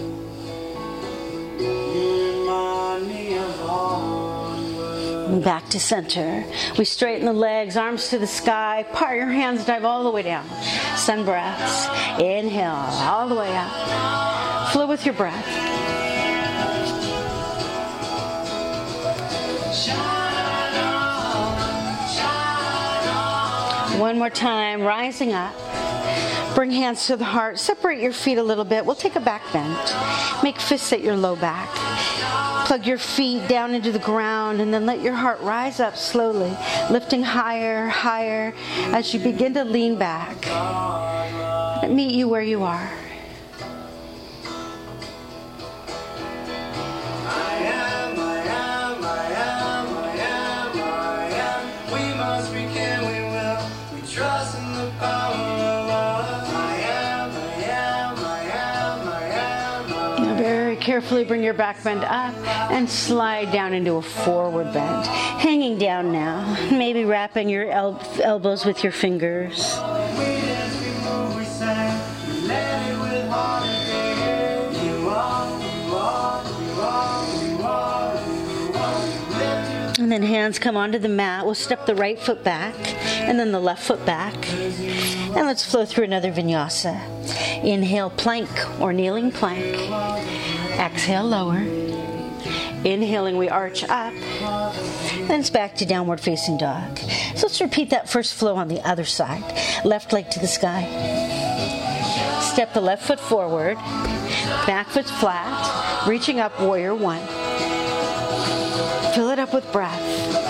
Back 5.43 5.69
to 5.71 5.81
center. 5.81 6.45
We 6.79 6.85
straighten 6.85 7.27
the 7.27 7.33
legs, 7.33 7.77
arms 7.77 8.09
to 8.11 8.19
the 8.19 8.27
sky. 8.27 8.87
Part 8.93 9.17
your 9.17 9.27
hands, 9.27 9.65
dive 9.65 9.85
all 9.85 10.05
the 10.05 10.11
way 10.11 10.23
down. 10.23 10.49
Sun 10.97 11.25
breaths. 11.25 11.87
Inhale, 12.21 12.73
all 12.73 13.29
the 13.29 13.35
way 13.35 13.51
up. 13.53 14.71
Flow 14.71 14.87
with 14.87 15.05
your 15.05 15.15
breath. 15.15 15.45
One 23.99 24.19
more 24.19 24.31
time, 24.31 24.83
rising 24.83 25.33
up. 25.33 25.55
Bring 26.55 26.71
hands 26.71 27.09
to 27.09 27.17
the 27.17 27.25
heart. 27.25 27.59
Separate 27.59 28.01
your 28.01 28.13
feet 28.13 28.39
a 28.39 28.43
little 28.43 28.65
bit. 28.65 28.87
We'll 28.87 28.95
take 28.95 29.17
a 29.17 29.21
back 29.21 29.43
bend. 29.53 29.77
Make 30.45 30.61
fists 30.61 30.93
at 30.93 31.01
your 31.01 31.17
low 31.17 31.35
back. 31.35 31.94
Plug 32.65 32.87
your 32.87 32.99
feet 32.99 33.47
down 33.49 33.75
into 33.75 33.93
the 33.93 33.99
ground 33.99 34.61
and 34.61 34.73
then 34.73 34.87
let 34.87 35.01
your 35.01 35.15
heart 35.15 35.41
rise 35.41 35.81
up 35.81 35.97
slowly, 35.97 36.57
lifting 36.91 37.23
higher, 37.23 37.89
higher 37.89 38.55
as 38.93 39.13
you 39.13 39.21
begin 39.21 39.55
to 39.55 39.65
lean 39.65 39.97
back. 39.99 40.37
Meet 41.89 42.15
you 42.15 42.29
where 42.29 42.43
you 42.43 42.63
are. 42.63 42.91
Carefully 61.05 61.25
bring 61.25 61.43
your 61.43 61.53
back 61.53 61.85
bend 61.85 62.03
up 62.03 62.35
and 62.71 62.89
slide 62.89 63.53
down 63.53 63.75
into 63.75 63.97
a 63.97 64.01
forward 64.01 64.73
bend. 64.73 65.07
Hanging 65.07 65.77
down 65.77 66.11
now, 66.11 66.57
maybe 66.71 67.05
wrapping 67.05 67.47
your 67.47 67.71
el- 67.71 68.01
elbows 68.23 68.65
with 68.65 68.83
your 68.83 68.91
fingers. 68.91 69.77
And 79.99 80.11
then 80.11 80.23
hands 80.23 80.59
come 80.59 80.79
onto 80.79 80.99
the 80.99 81.09
mat. 81.09 81.45
We'll 81.45 81.55
step 81.55 81.85
the 81.85 81.95
right 81.95 82.19
foot 82.19 82.43
back 82.43 82.75
and 83.21 83.39
then 83.39 83.53
the 83.53 83.61
left 83.61 83.83
foot 83.83 84.05
back. 84.07 84.35
And 84.51 85.47
let's 85.47 85.71
flow 85.71 85.85
through 85.85 86.05
another 86.05 86.33
vinyasa. 86.33 87.63
Inhale, 87.63 88.09
plank 88.09 88.49
or 88.81 88.95
kneeling 88.95 89.31
plank. 89.31 90.64
Exhale, 90.79 91.25
lower. 91.25 91.59
Inhaling, 92.85 93.39
we 93.39 93.49
arch 93.49 93.83
up. 93.85 94.13
Then 95.27 95.41
it's 95.41 95.51
back 95.51 95.77
to 95.77 95.87
downward 95.87 96.21
facing 96.21 96.59
dog. 96.59 96.99
So 96.99 97.47
let's 97.47 97.61
repeat 97.61 97.91
that 97.91 98.09
first 98.09 98.35
flow 98.35 98.57
on 98.57 98.69
the 98.69 98.81
other 98.87 99.05
side. 99.05 99.43
Left 99.85 100.13
leg 100.13 100.31
to 100.31 100.39
the 100.39 100.47
sky. 100.47 100.83
Step 102.41 102.75
the 102.75 102.81
left 102.81 103.07
foot 103.07 103.19
forward. 103.21 103.77
Back 104.67 104.89
foot's 104.89 105.11
flat. 105.11 106.07
Reaching 106.07 106.41
up, 106.41 106.61
warrior 106.61 106.95
one. 106.95 107.27
Fill 109.15 109.31
it 109.31 109.39
up 109.39 109.55
with 109.55 109.71
breath. 109.73 110.44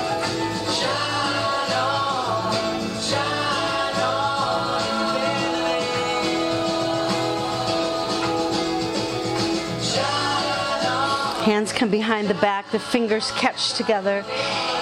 Come 11.85 11.91
behind 11.91 12.29
the 12.29 12.41
back, 12.41 12.71
the 12.71 12.79
fingers 12.79 13.31
catch 13.33 13.75
together, 13.75 14.25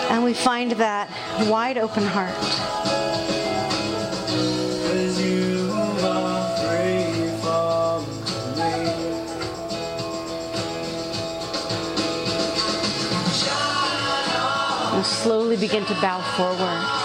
and 0.09 0.23
we 0.23 0.33
find 0.33 0.71
that 0.71 1.11
wide 1.49 1.77
open 1.77 2.05
heart. 2.05 2.33
Slowly 15.05 15.57
begin 15.57 15.85
to 15.87 15.95
bow 15.95 16.21
forward. 16.37 17.02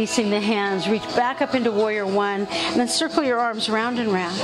Releasing 0.00 0.30
the 0.30 0.40
hands, 0.40 0.88
reach 0.88 1.04
back 1.14 1.42
up 1.42 1.54
into 1.54 1.70
warrior 1.70 2.06
one, 2.06 2.46
and 2.46 2.80
then 2.80 2.88
circle 2.88 3.22
your 3.22 3.38
arms 3.38 3.68
round 3.68 3.98
and 3.98 4.10
round. 4.10 4.34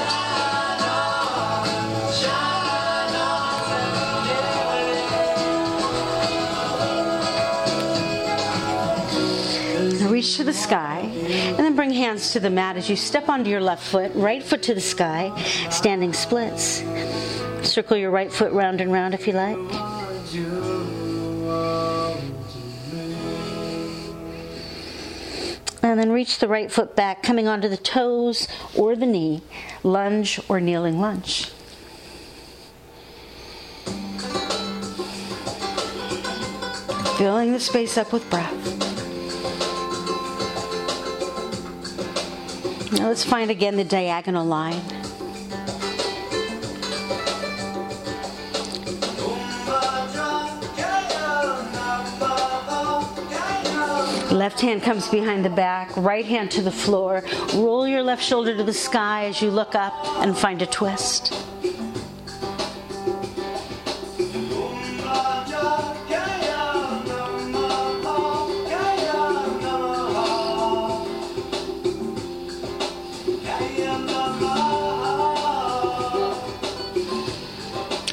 Reach 10.13 10.37
to 10.37 10.45
the 10.45 10.53
sky, 10.53 10.99
and 11.01 11.59
then 11.59 11.75
bring 11.75 11.91
hands 11.91 12.33
to 12.35 12.41
the 12.41 12.51
mat 12.51 12.77
as 12.77 12.91
you 12.91 12.97
step 12.97 13.31
onto 13.31 13.49
your 13.49 13.63
left 13.63 13.83
foot, 13.83 14.13
right 14.15 14.43
foot 14.43 14.63
to 14.65 14.75
the 14.75 14.81
sky, 14.83 15.33
standing 15.71 16.13
splits. 16.13 16.85
Circle 17.63 17.97
your 17.97 18.11
right 18.11 18.31
foot 18.31 18.53
round 18.53 18.83
and 18.83 18.93
round 18.93 19.15
if 19.15 19.27
you 19.27 19.33
like. 19.33 20.66
And 25.87 26.01
then 26.01 26.11
reach 26.11 26.41
the 26.41 26.49
right 26.49 26.71
foot 26.71 26.97
back, 26.97 27.23
coming 27.23 27.47
onto 27.47 27.69
the 27.69 27.77
toes 27.77 28.49
or 28.77 28.97
the 28.97 29.07
knee, 29.07 29.41
lunge 29.85 30.41
or 30.49 30.61
kneeling 30.61 31.01
lunge. 31.01 31.53
Filling 37.17 37.53
the 37.53 37.61
space 37.61 37.97
up 37.97 38.13
with 38.13 38.29
breath. 38.29 38.53
Now 42.93 43.07
let's 43.07 43.25
find 43.25 43.51
again 43.51 43.77
the 43.77 43.85
diagonal 43.85 44.45
line. 44.45 44.83
Left 54.37 54.61
hand 54.61 54.83
comes 54.83 55.09
behind 55.09 55.47
the 55.47 55.51
back, 55.51 55.97
right 55.97 56.27
hand 56.27 56.51
to 56.51 56.61
the 56.61 56.71
floor. 56.71 57.25
Roll 57.55 57.89
your 57.89 58.03
left 58.03 58.23
shoulder 58.23 58.55
to 58.55 58.63
the 58.63 58.73
sky 58.73 59.25
as 59.25 59.41
you 59.41 59.51
look 59.51 59.75
up 59.75 59.95
and 60.19 60.37
find 60.37 60.61
a 60.61 60.67
twist. 60.67 61.33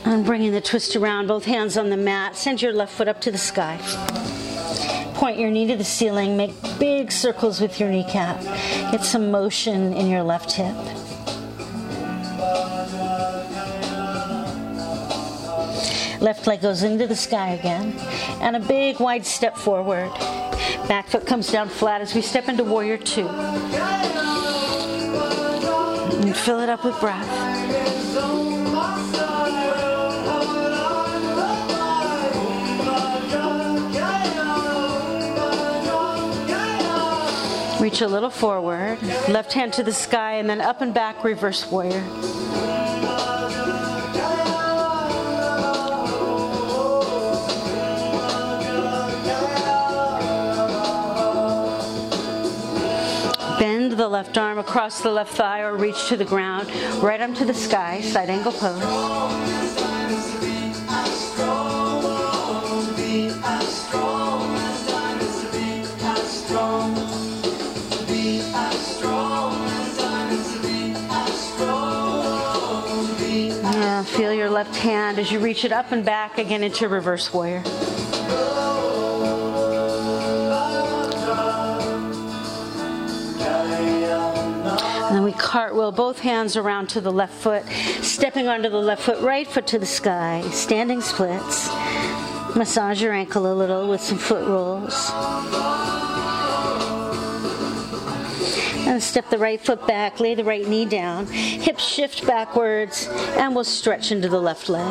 And 0.05 0.25
bringing 0.25 0.53
the 0.53 0.62
twist 0.62 0.95
around, 0.95 1.27
both 1.27 1.43
hands 1.43 1.77
on 1.77 1.89
the 1.89 1.97
mat. 1.97 2.38
Send 2.38 2.62
your 2.62 2.71
left 2.71 2.93
foot 2.93 3.09
up 3.09 3.19
to 3.21 3.31
the 3.31 3.38
sky 3.38 4.22
point 5.23 5.39
your 5.39 5.49
knee 5.49 5.65
to 5.65 5.77
the 5.77 5.86
ceiling, 5.86 6.36
make 6.36 6.51
big 6.77 7.09
circles 7.09 7.62
with 7.62 7.79
your 7.79 7.88
kneecap. 7.88 8.41
Get 8.91 9.05
some 9.05 9.31
motion 9.31 9.93
in 9.93 10.07
your 10.09 10.21
left 10.21 10.51
hip. 10.51 10.75
Left 16.19 16.45
leg 16.45 16.59
goes 16.59 16.83
into 16.83 17.07
the 17.07 17.15
sky 17.15 17.51
again, 17.51 17.93
and 18.41 18.57
a 18.57 18.59
big 18.59 18.99
wide 18.99 19.25
step 19.25 19.55
forward. 19.55 20.12
Back 20.89 21.07
foot 21.07 21.25
comes 21.25 21.49
down 21.49 21.69
flat 21.69 22.01
as 22.01 22.13
we 22.13 22.21
step 22.21 22.49
into 22.49 22.65
warrior 22.65 22.97
two. 22.97 23.29
And 26.19 26.36
fill 26.36 26.59
it 26.59 26.67
up 26.67 26.83
with 26.83 26.99
breath. 26.99 27.62
Reach 37.93 38.01
a 38.01 38.08
little 38.08 38.32
forward, 38.32 38.99
left 39.29 39.53
hand 39.53 39.71
to 39.73 39.84
the 39.84 39.93
sky, 39.93 40.38
and 40.38 40.49
then 40.49 40.60
up 40.62 40.82
and 40.82 40.95
back, 40.95 41.23
reverse 41.23 41.69
warrior. 41.69 42.01
Bend 53.60 53.91
the 53.91 54.08
left 54.10 54.39
arm 54.39 54.58
across 54.58 55.01
the 55.01 55.12
left 55.12 55.36
thigh 55.36 55.62
or 55.62 55.77
reach 55.77 56.08
to 56.08 56.17
the 56.17 56.25
ground, 56.25 56.71
right 56.95 57.21
arm 57.21 57.36
to 57.36 57.45
the 57.45 57.53
sky, 57.53 58.01
side 58.01 58.32
angle 58.32 58.53
pose. 58.53 58.82
Left 74.53 74.75
hand 74.75 75.17
as 75.17 75.31
you 75.31 75.39
reach 75.39 75.65
it 75.65 75.71
up 75.71 75.91
and 75.91 76.05
back 76.05 76.37
again 76.37 76.61
into 76.63 76.87
reverse 76.87 77.33
warrior. 77.33 77.63
And 85.07 85.17
then 85.17 85.23
we 85.23 85.31
cartwheel 85.33 85.91
both 85.91 86.19
hands 86.19 86.55
around 86.55 86.89
to 86.89 87.01
the 87.01 87.11
left 87.11 87.33
foot, 87.33 87.65
stepping 88.01 88.47
onto 88.47 88.69
the 88.69 88.77
left 88.77 89.03
foot, 89.03 89.19
right 89.21 89.47
foot 89.47 89.65
to 89.67 89.79
the 89.79 89.85
sky, 89.87 90.41
standing 90.51 91.01
splits. 91.01 91.69
Massage 92.55 93.01
your 93.01 93.13
ankle 93.13 93.51
a 93.51 93.55
little 93.55 93.89
with 93.89 94.01
some 94.01 94.19
foot 94.19 94.47
rolls. 94.47 95.11
And 98.93 99.01
step 99.01 99.32
the 99.32 99.39
right 99.39 99.60
foot 99.60 99.88
back, 99.88 100.19
lay 100.19 100.36
the 100.36 100.43
right 100.43 100.67
knee 100.67 100.86
down, 100.86 101.25
hips 101.25 101.84
shift 101.84 102.27
backwards, 102.27 103.08
and 103.39 103.56
we'll 103.56 103.63
stretch 103.63 104.12
into 104.12 104.29
the 104.29 104.39
left 104.39 104.69
leg. 104.69 104.86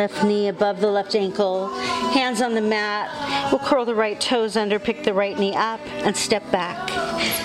Left 0.00 0.24
knee 0.24 0.48
above 0.48 0.80
the 0.80 0.90
left 0.90 1.14
ankle, 1.14 1.68
hands 2.14 2.40
on 2.40 2.54
the 2.54 2.62
mat. 2.62 3.52
We'll 3.52 3.58
curl 3.58 3.84
the 3.84 3.94
right 3.94 4.18
toes 4.18 4.56
under, 4.56 4.78
pick 4.78 5.04
the 5.04 5.12
right 5.12 5.38
knee 5.38 5.54
up, 5.54 5.78
and 5.88 6.16
step 6.16 6.42
back. 6.50 6.88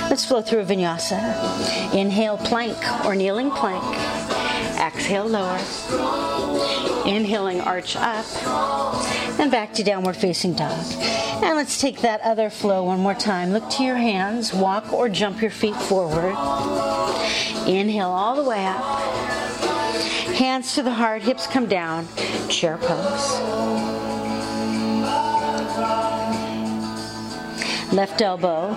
Let's 0.09 0.23
flow 0.23 0.41
through 0.41 0.61
a 0.61 0.63
vinyasa. 0.63 1.93
Inhale, 1.93 2.37
plank 2.37 2.77
or 3.05 3.13
kneeling 3.13 3.51
plank. 3.51 3.83
Exhale, 4.79 5.25
lower. 5.25 5.59
Inhaling, 7.05 7.59
arch 7.59 7.97
up. 7.97 8.25
And 9.37 9.51
back 9.51 9.73
to 9.73 9.83
downward 9.83 10.15
facing 10.15 10.53
dog. 10.53 10.79
And 11.43 11.57
let's 11.57 11.77
take 11.77 11.99
that 12.03 12.21
other 12.21 12.49
flow 12.49 12.85
one 12.85 13.01
more 13.01 13.15
time. 13.15 13.51
Look 13.51 13.69
to 13.71 13.83
your 13.83 13.97
hands, 13.97 14.53
walk 14.53 14.93
or 14.93 15.09
jump 15.09 15.41
your 15.41 15.51
feet 15.51 15.75
forward. 15.75 16.37
Inhale 17.67 18.11
all 18.11 18.41
the 18.41 18.49
way 18.49 18.65
up. 18.65 19.44
Hands 20.36 20.75
to 20.75 20.84
the 20.84 20.91
heart, 20.91 21.21
hips 21.21 21.47
come 21.47 21.67
down, 21.67 22.08
chair 22.49 22.77
pose. 22.77 23.39
Left 27.93 28.21
elbow 28.21 28.75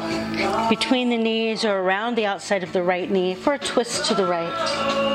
between 0.68 1.10
the 1.10 1.16
knees 1.16 1.64
or 1.64 1.80
around 1.80 2.14
the 2.14 2.26
outside 2.26 2.62
of 2.62 2.72
the 2.72 2.82
right 2.82 3.10
knee 3.10 3.34
for 3.34 3.54
a 3.54 3.58
twist 3.58 4.04
to 4.06 4.14
the 4.14 4.24
right. 4.24 5.08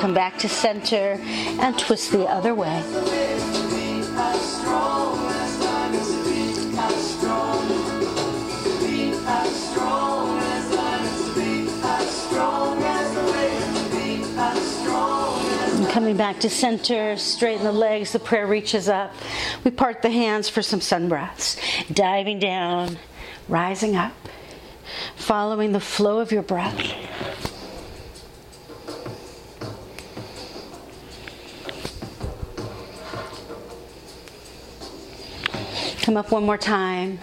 come 0.00 0.14
back 0.14 0.38
to 0.38 0.48
center 0.48 1.18
and 1.60 1.78
twist 1.78 2.10
the 2.10 2.24
other 2.24 2.54
way. 2.54 3.29
Coming 15.90 16.16
back 16.16 16.38
to 16.38 16.48
center, 16.48 17.16
straighten 17.16 17.64
the 17.64 17.72
legs, 17.72 18.12
the 18.12 18.18
prayer 18.20 18.46
reaches 18.46 18.88
up. 18.88 19.12
We 19.64 19.72
part 19.72 20.02
the 20.02 20.10
hands 20.10 20.48
for 20.48 20.62
some 20.62 20.80
sun 20.80 21.08
breaths. 21.08 21.56
Diving 21.92 22.38
down, 22.38 22.96
rising 23.48 23.96
up, 23.96 24.14
following 25.16 25.72
the 25.72 25.80
flow 25.80 26.20
of 26.20 26.30
your 26.30 26.42
breath. 26.42 26.78
Come 36.02 36.16
up 36.16 36.30
one 36.30 36.44
more 36.44 36.58
time. 36.58 37.18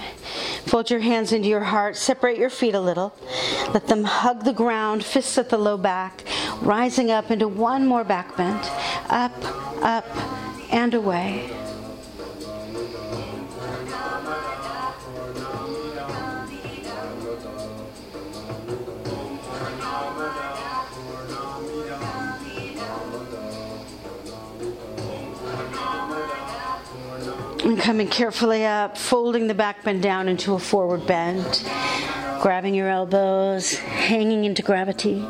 Fold 0.66 0.90
your 0.90 1.00
hands 1.00 1.32
into 1.32 1.48
your 1.48 1.64
heart. 1.64 1.96
Separate 1.96 2.38
your 2.38 2.50
feet 2.50 2.76
a 2.76 2.82
little. 2.82 3.16
Let 3.74 3.88
them 3.88 4.04
hug 4.04 4.44
the 4.44 4.54
ground, 4.54 5.04
fists 5.06 5.38
at 5.38 5.50
the 5.50 5.58
low 5.58 5.78
back, 5.78 6.24
rising 6.62 7.12
up 7.12 7.32
into 7.32 7.48
one 7.48 7.86
more 7.86 8.04
back 8.04 8.36
bend. 8.36 8.60
Up, 9.10 9.34
up, 9.84 10.06
and 10.72 10.94
away. 10.94 11.50
And 27.64 27.78
coming 27.78 28.08
carefully 28.08 28.66
up, 28.66 28.98
folding 28.98 29.48
the 29.48 29.54
back 29.54 29.84
bend 29.84 30.02
down 30.02 30.30
into 30.30 30.54
a 30.54 30.60
forward 30.60 31.06
bend, 31.06 31.64
grabbing 32.42 32.74
your 32.74 32.88
elbows, 32.88 33.76
hanging 33.76 34.46
into 34.46 34.62
gravity. 34.62 35.26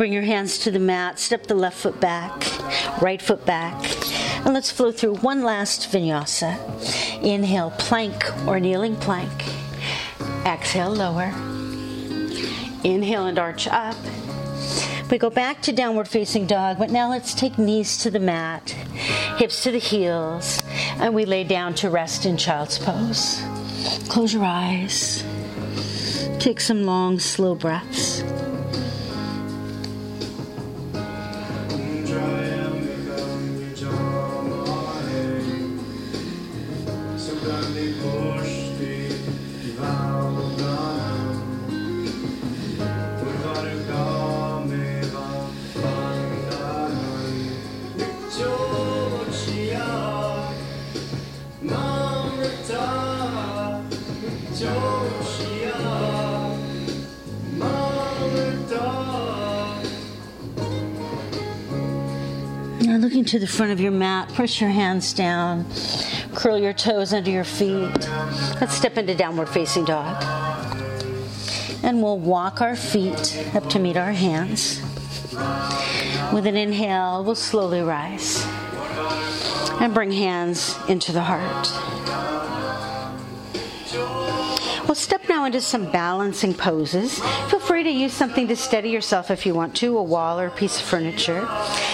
Bring 0.00 0.14
your 0.14 0.22
hands 0.22 0.56
to 0.60 0.70
the 0.70 0.78
mat. 0.78 1.18
Step 1.18 1.46
the 1.46 1.54
left 1.54 1.76
foot 1.76 2.00
back, 2.00 2.32
right 3.02 3.20
foot 3.20 3.44
back. 3.44 3.74
And 4.46 4.54
let's 4.54 4.70
flow 4.70 4.92
through 4.92 5.16
one 5.16 5.42
last 5.42 5.92
vinyasa. 5.92 6.56
Inhale, 7.22 7.70
plank 7.72 8.16
or 8.48 8.58
kneeling 8.58 8.96
plank. 8.96 9.44
Exhale, 10.46 10.88
lower. 10.88 11.26
Inhale 12.82 13.26
and 13.26 13.38
arch 13.38 13.68
up. 13.68 13.94
We 15.10 15.18
go 15.18 15.28
back 15.28 15.60
to 15.64 15.72
downward 15.72 16.08
facing 16.08 16.46
dog, 16.46 16.78
but 16.78 16.88
now 16.88 17.10
let's 17.10 17.34
take 17.34 17.58
knees 17.58 17.98
to 17.98 18.10
the 18.10 18.20
mat, 18.20 18.70
hips 19.36 19.62
to 19.64 19.70
the 19.70 19.76
heels, 19.76 20.62
and 20.98 21.14
we 21.14 21.26
lay 21.26 21.44
down 21.44 21.74
to 21.74 21.90
rest 21.90 22.24
in 22.24 22.38
child's 22.38 22.78
pose. 22.78 23.42
Close 24.08 24.32
your 24.32 24.44
eyes. 24.44 25.22
Take 26.38 26.62
some 26.62 26.84
long, 26.84 27.18
slow 27.18 27.54
breaths. 27.54 28.22
Looking 63.20 63.38
to 63.38 63.38
the 63.38 63.52
front 63.52 63.70
of 63.70 63.80
your 63.80 63.92
mat, 63.92 64.30
push 64.30 64.62
your 64.62 64.70
hands 64.70 65.12
down, 65.12 65.66
curl 66.34 66.56
your 66.56 66.72
toes 66.72 67.12
under 67.12 67.30
your 67.30 67.44
feet. 67.44 68.08
Let's 68.58 68.72
step 68.72 68.96
into 68.96 69.14
downward 69.14 69.50
facing 69.50 69.84
dog. 69.84 70.24
And 71.82 72.02
we'll 72.02 72.18
walk 72.18 72.62
our 72.62 72.74
feet 72.74 73.46
up 73.52 73.68
to 73.68 73.78
meet 73.78 73.98
our 73.98 74.12
hands. 74.12 74.80
With 76.32 76.46
an 76.46 76.56
inhale, 76.56 77.22
we'll 77.22 77.34
slowly 77.34 77.82
rise 77.82 78.42
and 79.82 79.92
bring 79.92 80.12
hands 80.12 80.74
into 80.88 81.12
the 81.12 81.20
heart. 81.20 81.68
We'll 84.90 84.96
step 84.96 85.28
now 85.28 85.44
into 85.44 85.60
some 85.60 85.88
balancing 85.92 86.52
poses. 86.52 87.20
Feel 87.48 87.60
free 87.60 87.84
to 87.84 87.90
use 87.90 88.12
something 88.12 88.48
to 88.48 88.56
steady 88.56 88.88
yourself 88.90 89.30
if 89.30 89.46
you 89.46 89.54
want 89.54 89.76
to, 89.76 89.96
a 89.96 90.02
wall 90.02 90.40
or 90.40 90.46
a 90.46 90.50
piece 90.50 90.80
of 90.80 90.84
furniture. 90.84 91.48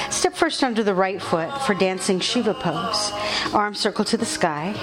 Step 0.08 0.32
first 0.32 0.64
under 0.64 0.82
the 0.82 0.94
right 0.94 1.20
foot 1.20 1.50
for 1.66 1.74
dancing 1.74 2.20
Shiva 2.20 2.54
pose. 2.54 3.12
Arm 3.52 3.74
circle 3.74 4.06
to 4.06 4.16
the 4.16 4.24
sky. 4.24 4.74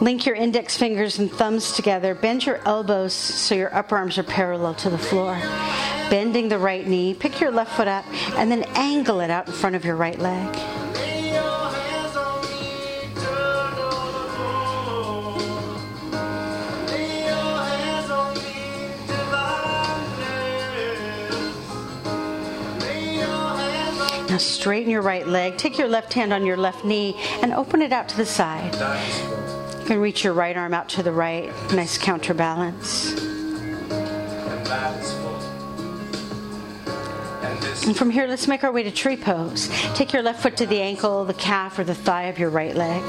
Link 0.00 0.24
your 0.24 0.36
index 0.36 0.78
fingers 0.78 1.18
and 1.18 1.30
thumbs 1.30 1.72
together. 1.72 2.14
Bend 2.14 2.46
your 2.46 2.66
elbows 2.66 3.12
so 3.12 3.54
your 3.54 3.74
upper 3.74 3.94
arms 3.94 4.16
are 4.16 4.22
parallel 4.22 4.72
to 4.76 4.88
the 4.88 4.96
floor. 4.96 5.34
Bending 6.08 6.48
the 6.48 6.58
right 6.58 6.86
knee, 6.86 7.12
pick 7.12 7.42
your 7.42 7.50
left 7.50 7.76
foot 7.76 7.88
up, 7.88 8.06
and 8.38 8.50
then 8.50 8.62
angle 8.74 9.20
it 9.20 9.28
out 9.30 9.48
in 9.48 9.52
front 9.52 9.76
of 9.76 9.84
your 9.84 9.96
right 9.96 10.18
leg. 10.18 10.71
Now 24.32 24.38
straighten 24.38 24.90
your 24.90 25.02
right 25.02 25.28
leg. 25.28 25.58
Take 25.58 25.76
your 25.76 25.88
left 25.88 26.14
hand 26.14 26.32
on 26.32 26.46
your 26.46 26.56
left 26.56 26.86
knee 26.86 27.20
and 27.42 27.52
open 27.52 27.82
it 27.82 27.92
out 27.92 28.08
to 28.08 28.16
the 28.16 28.24
side. 28.24 28.72
You 29.78 29.84
can 29.84 30.00
reach 30.00 30.24
your 30.24 30.32
right 30.32 30.56
arm 30.56 30.72
out 30.72 30.88
to 30.88 31.02
the 31.02 31.12
right. 31.12 31.52
Nice 31.70 31.98
counterbalance. 31.98 33.12
And 37.84 37.94
from 37.94 38.08
here, 38.08 38.26
let's 38.26 38.48
make 38.48 38.64
our 38.64 38.72
way 38.72 38.82
to 38.82 38.90
tree 38.90 39.18
pose. 39.18 39.68
Take 39.94 40.14
your 40.14 40.22
left 40.22 40.40
foot 40.40 40.56
to 40.56 40.64
the 40.64 40.80
ankle, 40.80 41.26
the 41.26 41.34
calf, 41.34 41.78
or 41.78 41.84
the 41.84 41.94
thigh 41.94 42.28
of 42.28 42.38
your 42.38 42.48
right 42.48 42.74
leg. 42.74 43.02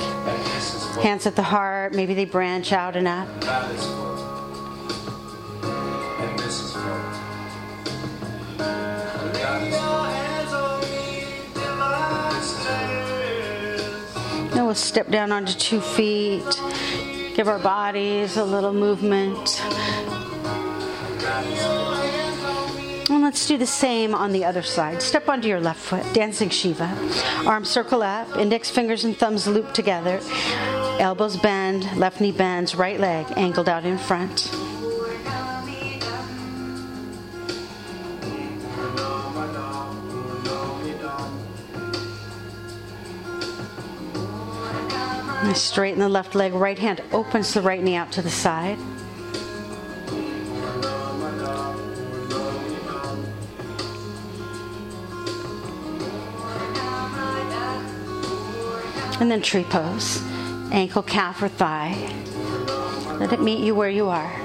Hands 1.02 1.26
at 1.26 1.38
the 1.38 1.44
heart. 1.44 1.94
Maybe 1.94 2.16
they 2.16 2.26
branch 2.26 2.74
out 2.74 2.98
and 2.98 3.08
up. 3.08 4.13
Now 14.56 14.66
we'll 14.66 14.76
step 14.76 15.10
down 15.10 15.32
onto 15.32 15.54
two 15.54 15.82
feet. 15.82 16.44
Give 17.36 17.48
our 17.48 17.58
bodies 17.58 18.38
a 18.38 18.46
little 18.46 18.74
movement. 18.74 19.62
And 23.10 23.24
let's 23.24 23.48
do 23.48 23.58
the 23.58 23.66
same 23.66 24.14
on 24.14 24.32
the 24.32 24.46
other 24.46 24.62
side. 24.62 25.02
Step 25.02 25.28
onto 25.28 25.48
your 25.48 25.60
left 25.60 25.80
foot, 25.80 26.06
dancing 26.14 26.50
Shiva. 26.50 26.96
Arms 27.48 27.70
circle 27.70 28.04
up, 28.04 28.38
index 28.38 28.70
fingers 28.70 29.04
and 29.04 29.18
thumbs 29.18 29.48
loop 29.48 29.74
together. 29.74 30.20
Elbows 31.00 31.38
bend, 31.38 31.92
left 31.98 32.22
knee 32.22 32.32
bends, 32.32 32.76
right 32.76 33.00
leg 33.00 33.26
angled 33.36 33.68
out 33.68 33.86
in 33.86 33.98
front. 33.98 34.52
Straighten 45.54 46.00
the 46.00 46.10
left 46.10 46.36
leg, 46.36 46.54
right 46.54 46.78
hand 46.78 47.02
opens 47.12 47.54
the 47.54 47.62
right 47.62 47.82
knee 47.82 47.96
out 47.96 48.12
to 48.14 48.22
the 48.22 48.30
side. 48.30 48.78
And 59.20 59.32
then 59.32 59.42
tree 59.42 59.64
pose, 59.64 60.22
ankle, 60.72 61.04
calf, 61.04 61.42
or 61.42 61.48
thigh. 61.48 61.96
Let 63.20 63.32
it 63.32 63.42
meet 63.42 63.60
you 63.60 63.74
where 63.74 63.90
you 63.90 64.10
are. 64.10 64.43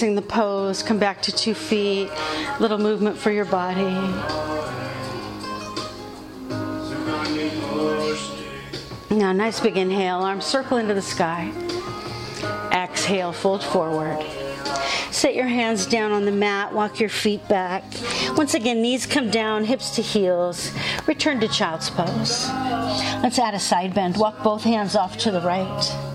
The 0.00 0.22
pose, 0.22 0.82
come 0.82 0.98
back 0.98 1.20
to 1.22 1.32
two 1.32 1.52
feet, 1.52 2.10
little 2.58 2.78
movement 2.78 3.18
for 3.18 3.30
your 3.30 3.44
body. 3.44 3.82
Now, 9.10 9.32
nice 9.32 9.60
big 9.60 9.76
inhale, 9.76 10.20
arms 10.20 10.46
circle 10.46 10.78
into 10.78 10.94
the 10.94 11.02
sky. 11.02 11.52
Exhale, 12.72 13.32
fold 13.32 13.62
forward. 13.62 14.24
Set 15.10 15.34
your 15.34 15.48
hands 15.48 15.84
down 15.84 16.12
on 16.12 16.24
the 16.24 16.32
mat, 16.32 16.72
walk 16.72 16.98
your 16.98 17.10
feet 17.10 17.46
back. 17.48 17.84
Once 18.36 18.54
again, 18.54 18.80
knees 18.80 19.04
come 19.04 19.30
down, 19.30 19.64
hips 19.64 19.90
to 19.96 20.02
heels. 20.02 20.72
Return 21.06 21.40
to 21.40 21.48
child's 21.48 21.90
pose. 21.90 22.48
Let's 23.22 23.38
add 23.38 23.52
a 23.52 23.58
side 23.58 23.94
bend. 23.94 24.16
Walk 24.16 24.42
both 24.42 24.62
hands 24.62 24.96
off 24.96 25.18
to 25.18 25.30
the 25.30 25.42
right. 25.42 26.09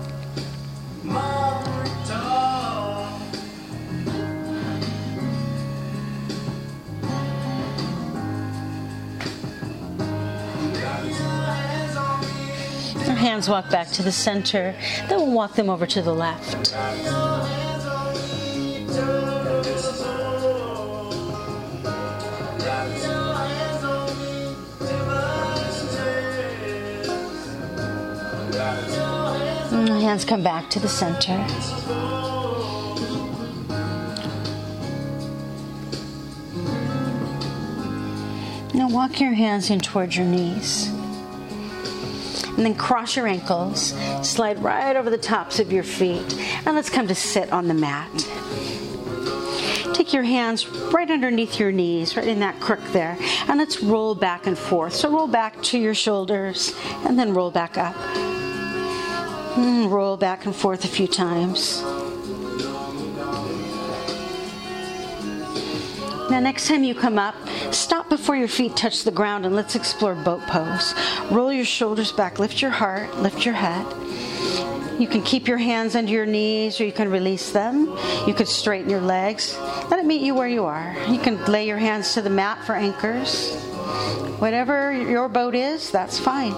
Hands 13.36 13.50
walk 13.50 13.68
back 13.68 13.88
to 13.88 14.02
the 14.02 14.10
center. 14.10 14.74
Then 15.10 15.18
we'll 15.18 15.30
walk 15.30 15.56
them 15.56 15.68
over 15.68 15.84
to 15.84 16.00
the 16.00 16.14
left. 16.14 16.72
Mm, 29.70 30.00
hands 30.00 30.24
come 30.24 30.42
back 30.42 30.70
to 30.70 30.80
the 30.80 30.88
center. 30.88 31.36
Now 38.72 38.88
walk 38.88 39.20
your 39.20 39.34
hands 39.34 39.68
in 39.68 39.80
towards 39.80 40.16
your 40.16 40.24
knees 40.24 40.95
and 42.56 42.64
then 42.64 42.74
cross 42.74 43.16
your 43.16 43.26
ankles, 43.26 43.94
slide 44.22 44.62
right 44.62 44.96
over 44.96 45.10
the 45.10 45.18
tops 45.18 45.60
of 45.60 45.72
your 45.72 45.82
feet, 45.82 46.38
and 46.66 46.74
let's 46.74 46.90
come 46.90 47.06
to 47.08 47.14
sit 47.14 47.52
on 47.52 47.68
the 47.68 47.74
mat. 47.74 48.10
Take 49.94 50.12
your 50.12 50.24
hands 50.24 50.68
right 50.68 51.10
underneath 51.10 51.58
your 51.58 51.72
knees, 51.72 52.16
right 52.16 52.26
in 52.28 52.40
that 52.40 52.60
crook 52.60 52.82
there, 52.92 53.16
and 53.48 53.58
let's 53.58 53.82
roll 53.82 54.14
back 54.14 54.46
and 54.46 54.56
forth. 54.56 54.94
So 54.94 55.10
roll 55.10 55.26
back 55.26 55.62
to 55.64 55.78
your 55.78 55.94
shoulders 55.94 56.74
and 57.04 57.18
then 57.18 57.34
roll 57.34 57.50
back 57.50 57.78
up. 57.78 57.96
And 59.56 59.90
roll 59.90 60.16
back 60.18 60.44
and 60.44 60.54
forth 60.54 60.84
a 60.84 60.88
few 60.88 61.08
times. 61.08 61.82
Now, 66.30 66.40
next 66.40 66.68
time 66.68 66.84
you 66.84 66.94
come 66.94 67.18
up, 67.18 67.36
stop 67.72 68.08
before 68.08 68.36
your 68.36 68.48
feet 68.48 68.76
touch 68.76 69.04
the 69.04 69.10
ground 69.10 69.46
and 69.46 69.54
let's 69.54 69.74
explore 69.74 70.14
boat 70.14 70.42
pose. 70.42 70.94
Roll 71.30 71.52
your 71.52 71.64
shoulders 71.64 72.12
back, 72.12 72.38
lift 72.38 72.62
your 72.62 72.70
heart, 72.70 73.16
lift 73.18 73.44
your 73.44 73.54
head. 73.54 73.86
You 74.98 75.06
can 75.06 75.22
keep 75.22 75.46
your 75.46 75.58
hands 75.58 75.94
under 75.94 76.10
your 76.10 76.24
knees 76.24 76.80
or 76.80 76.84
you 76.84 76.92
can 76.92 77.10
release 77.10 77.52
them. 77.52 77.96
You 78.26 78.32
could 78.32 78.48
straighten 78.48 78.88
your 78.88 79.02
legs. 79.02 79.56
Let 79.90 79.98
it 79.98 80.06
meet 80.06 80.22
you 80.22 80.34
where 80.34 80.48
you 80.48 80.64
are. 80.64 80.96
You 81.08 81.18
can 81.18 81.44
lay 81.44 81.66
your 81.66 81.76
hands 81.76 82.14
to 82.14 82.22
the 82.22 82.30
mat 82.30 82.64
for 82.64 82.74
anchors. 82.74 83.54
Whatever 84.38 84.92
your 84.92 85.28
boat 85.28 85.54
is, 85.54 85.90
that's 85.90 86.18
fine. 86.18 86.52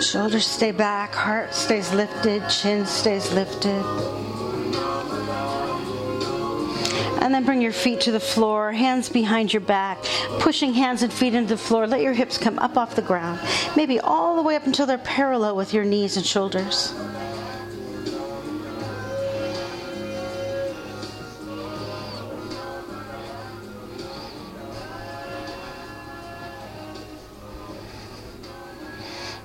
Shoulders 0.00 0.46
stay 0.46 0.72
back, 0.72 1.14
heart 1.14 1.54
stays 1.54 1.92
lifted, 1.94 2.48
chin 2.48 2.86
stays 2.86 3.32
lifted. 3.32 4.21
And 7.22 7.32
then 7.32 7.44
bring 7.44 7.62
your 7.62 7.72
feet 7.72 8.00
to 8.00 8.10
the 8.10 8.18
floor, 8.18 8.72
hands 8.72 9.08
behind 9.08 9.52
your 9.52 9.60
back, 9.60 10.02
pushing 10.40 10.74
hands 10.74 11.04
and 11.04 11.12
feet 11.12 11.34
into 11.34 11.50
the 11.50 11.56
floor. 11.56 11.86
Let 11.86 12.00
your 12.00 12.14
hips 12.14 12.36
come 12.36 12.58
up 12.58 12.76
off 12.76 12.96
the 12.96 13.00
ground, 13.00 13.38
maybe 13.76 14.00
all 14.00 14.34
the 14.34 14.42
way 14.42 14.56
up 14.56 14.66
until 14.66 14.86
they're 14.86 14.98
parallel 14.98 15.54
with 15.54 15.72
your 15.72 15.84
knees 15.84 16.16
and 16.16 16.26
shoulders. 16.26 16.92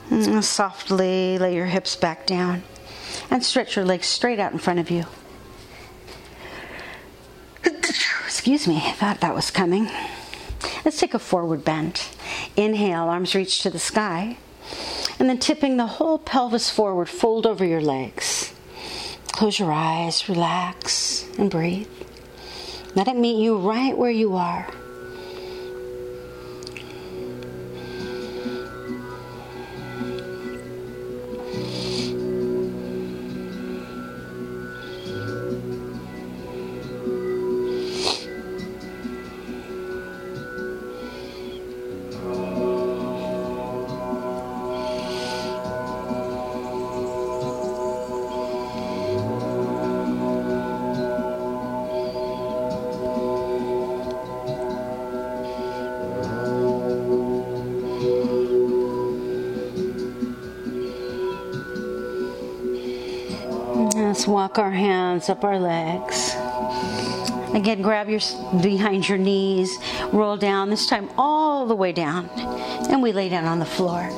Mm, 0.10 0.44
softly 0.44 1.38
lay 1.38 1.54
your 1.54 1.68
hips 1.68 1.96
back 1.96 2.26
down 2.26 2.64
and 3.30 3.44
stretch 3.44 3.76
your 3.76 3.86
legs 3.86 4.08
straight 4.08 4.40
out 4.40 4.52
in 4.52 4.58
front 4.58 4.80
of 4.80 4.90
you. 4.90 5.06
Excuse 8.48 8.66
me, 8.66 8.78
I 8.78 8.94
thought 8.94 9.20
that 9.20 9.36
was 9.36 9.52
coming. 9.52 9.90
Let's 10.86 10.98
take 10.98 11.14
a 11.14 11.20
forward 11.20 11.66
bend. 11.66 12.02
Inhale, 12.56 13.10
arms 13.10 13.36
reach 13.36 13.62
to 13.64 13.70
the 13.70 13.78
sky. 13.78 14.38
And 15.20 15.28
then 15.28 15.38
tipping 15.38 15.76
the 15.76 15.86
whole 15.86 16.18
pelvis 16.18 16.70
forward, 16.70 17.10
fold 17.10 17.46
over 17.46 17.66
your 17.66 17.82
legs. 17.82 18.54
Close 19.34 19.60
your 19.60 19.74
eyes, 19.74 20.30
relax, 20.30 21.28
and 21.38 21.52
breathe. 21.52 21.90
Let 22.96 23.10
it 23.10 23.18
meet 23.18 23.36
you 23.36 23.58
right 23.58 23.98
where 23.98 24.12
you 24.12 24.38
are. 24.38 24.66
Walk 64.48 64.60
our 64.60 64.72
hands 64.72 65.28
up 65.28 65.44
our 65.44 65.60
legs. 65.60 66.34
Again, 67.54 67.82
grab 67.82 68.08
your 68.08 68.22
behind 68.62 69.10
your 69.10 69.18
knees, 69.18 69.78
roll 70.14 70.38
down, 70.38 70.70
this 70.70 70.88
time 70.88 71.10
all 71.18 71.66
the 71.66 71.76
way 71.76 71.92
down, 71.92 72.30
and 72.90 73.04
we 73.04 73.12
lay 73.12 73.28
down 73.28 73.44
on 73.44 73.60
the 73.60 73.66
floor. 73.66 74.10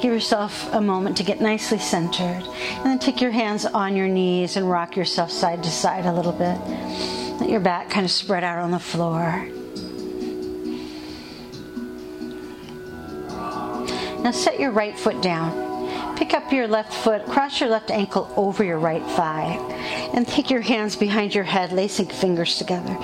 Give 0.00 0.14
yourself 0.14 0.72
a 0.72 0.80
moment 0.80 1.18
to 1.18 1.24
get 1.24 1.42
nicely 1.42 1.76
centered, 1.78 2.42
and 2.42 2.86
then 2.86 2.98
take 2.98 3.20
your 3.20 3.32
hands 3.32 3.66
on 3.66 3.96
your 3.96 4.08
knees 4.08 4.56
and 4.56 4.70
rock 4.70 4.96
yourself 4.96 5.30
side 5.30 5.62
to 5.62 5.70
side 5.70 6.06
a 6.06 6.12
little 6.12 6.32
bit. 6.32 6.58
Let 7.38 7.50
your 7.50 7.60
back 7.60 7.90
kind 7.90 8.06
of 8.06 8.10
spread 8.10 8.44
out 8.44 8.58
on 8.60 8.70
the 8.70 8.78
floor. 8.78 9.46
Now 14.24 14.30
set 14.30 14.58
your 14.58 14.70
right 14.70 14.98
foot 14.98 15.20
down 15.20 15.65
Pick 16.16 16.32
up 16.32 16.50
your 16.50 16.66
left 16.66 16.92
foot, 16.92 17.26
cross 17.26 17.60
your 17.60 17.68
left 17.68 17.90
ankle 17.90 18.32
over 18.36 18.64
your 18.64 18.78
right 18.78 19.02
thigh, 19.02 19.56
and 20.14 20.26
take 20.26 20.50
your 20.50 20.62
hands 20.62 20.96
behind 20.96 21.34
your 21.34 21.44
head, 21.44 21.72
lacing 21.72 22.06
fingers 22.06 22.56
together. 22.56 22.96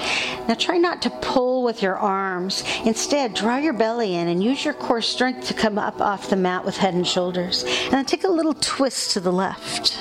Now 0.48 0.54
try 0.54 0.78
not 0.78 1.02
to 1.02 1.10
pull 1.10 1.62
with 1.62 1.82
your 1.82 1.96
arms. 1.96 2.64
Instead, 2.84 3.34
draw 3.34 3.58
your 3.58 3.74
belly 3.74 4.14
in 4.14 4.28
and 4.28 4.42
use 4.42 4.64
your 4.64 4.74
core 4.74 5.02
strength 5.02 5.46
to 5.48 5.54
come 5.54 5.78
up 5.78 6.00
off 6.00 6.30
the 6.30 6.36
mat 6.36 6.64
with 6.64 6.76
head 6.76 6.94
and 6.94 7.06
shoulders. 7.06 7.64
And 7.64 7.92
then 7.92 8.06
take 8.06 8.24
a 8.24 8.28
little 8.28 8.54
twist 8.54 9.10
to 9.12 9.20
the 9.20 9.32
left. 9.32 9.98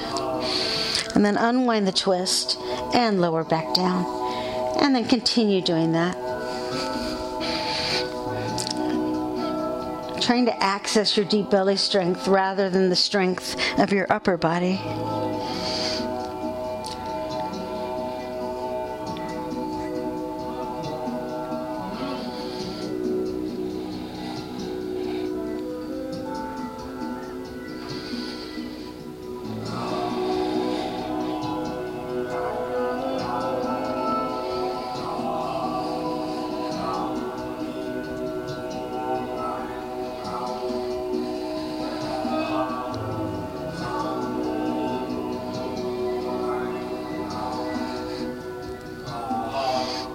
And 1.13 1.26
then 1.26 1.36
unwind 1.36 1.88
the 1.88 1.91
twist 1.91 2.58
and 2.93 3.19
lower 3.19 3.43
back 3.43 3.74
down. 3.74 4.06
And 4.82 4.95
then 4.95 5.06
continue 5.06 5.62
doing 5.62 5.91
that. 5.91 6.15
Trying 10.31 10.45
to 10.45 10.63
access 10.63 11.17
your 11.17 11.25
deep 11.25 11.49
belly 11.49 11.75
strength 11.75 12.25
rather 12.25 12.69
than 12.69 12.87
the 12.87 12.95
strength 12.95 13.57
of 13.77 13.91
your 13.91 14.09
upper 14.09 14.37
body. 14.37 14.79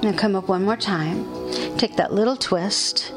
Now 0.07 0.13
come 0.13 0.37
up 0.37 0.47
one 0.47 0.65
more 0.65 0.77
time. 0.77 1.27
Take 1.79 1.97
that 1.97 2.15
little 2.15 2.37
twist. 2.37 3.13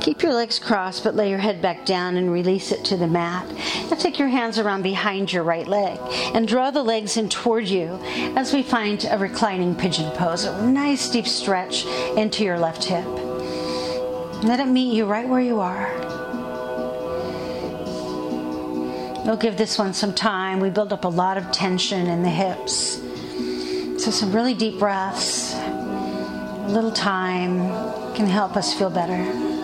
Keep 0.00 0.22
your 0.22 0.34
legs 0.34 0.60
crossed, 0.60 1.02
but 1.02 1.16
lay 1.16 1.28
your 1.28 1.40
head 1.40 1.60
back 1.60 1.84
down 1.84 2.16
and 2.16 2.30
release 2.32 2.70
it 2.70 2.84
to 2.84 2.96
the 2.96 3.08
mat. 3.08 3.44
Now 3.90 3.96
take 3.96 4.16
your 4.16 4.28
hands 4.28 4.60
around 4.60 4.82
behind 4.82 5.32
your 5.32 5.42
right 5.42 5.66
leg 5.66 5.98
and 6.32 6.46
draw 6.46 6.70
the 6.70 6.84
legs 6.84 7.16
in 7.16 7.28
toward 7.28 7.66
you 7.66 7.98
as 8.36 8.54
we 8.54 8.62
find 8.62 9.04
a 9.10 9.18
reclining 9.18 9.74
pigeon 9.74 10.08
pose. 10.12 10.44
A 10.44 10.64
nice 10.68 11.10
deep 11.10 11.26
stretch 11.26 11.84
into 12.16 12.44
your 12.44 12.56
left 12.56 12.84
hip. 12.84 13.04
Let 14.44 14.60
it 14.60 14.68
meet 14.68 14.94
you 14.94 15.06
right 15.06 15.28
where 15.28 15.40
you 15.40 15.58
are. 15.58 15.92
We'll 19.24 19.36
give 19.36 19.56
this 19.56 19.76
one 19.76 19.92
some 19.92 20.14
time. 20.14 20.60
We 20.60 20.70
build 20.70 20.92
up 20.92 21.04
a 21.04 21.08
lot 21.08 21.36
of 21.36 21.50
tension 21.50 22.06
in 22.06 22.22
the 22.22 22.30
hips. 22.30 23.02
So, 24.04 24.12
some 24.12 24.30
really 24.30 24.54
deep 24.54 24.78
breaths 24.78 25.45
a 26.66 26.68
little 26.68 26.90
time 26.90 27.58
can 28.16 28.26
help 28.26 28.56
us 28.56 28.74
feel 28.74 28.90
better. 28.90 29.55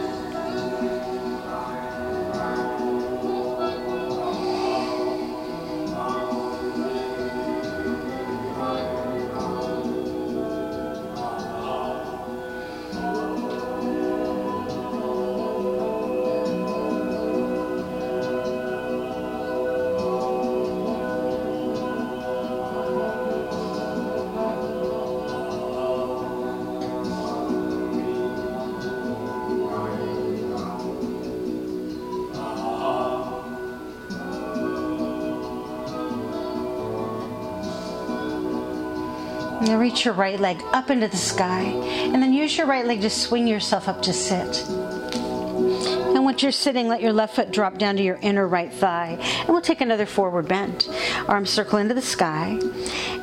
Reach 39.78 40.04
your 40.04 40.14
right 40.14 40.38
leg 40.38 40.62
up 40.72 40.90
into 40.90 41.08
the 41.08 41.16
sky, 41.16 41.62
and 41.62 42.22
then 42.22 42.32
use 42.32 42.56
your 42.56 42.66
right 42.66 42.87
leg 42.87 43.00
to 43.00 43.11
swing 43.11 43.48
yourself 43.48 43.88
up 43.88 44.00
to 44.02 44.12
sit. 44.12 44.64
And 44.68 46.24
once 46.24 46.42
you're 46.42 46.52
sitting, 46.52 46.87
let 46.88 47.00
your 47.00 47.12
left 47.12 47.35
foot 47.35 47.50
drop 47.50 47.78
down 47.78 47.96
to 47.96 48.02
your 48.02 48.18
inner 48.22 48.46
right 48.46 48.72
thigh. 48.72 49.18
And 49.40 49.48
we'll 49.48 49.61
take 49.61 49.80
another 49.80 50.06
forward 50.06 50.46
bend. 50.46 50.88
Arms 51.26 51.50
circle 51.50 51.78
into 51.78 51.94
the 51.94 52.02
sky. 52.02 52.61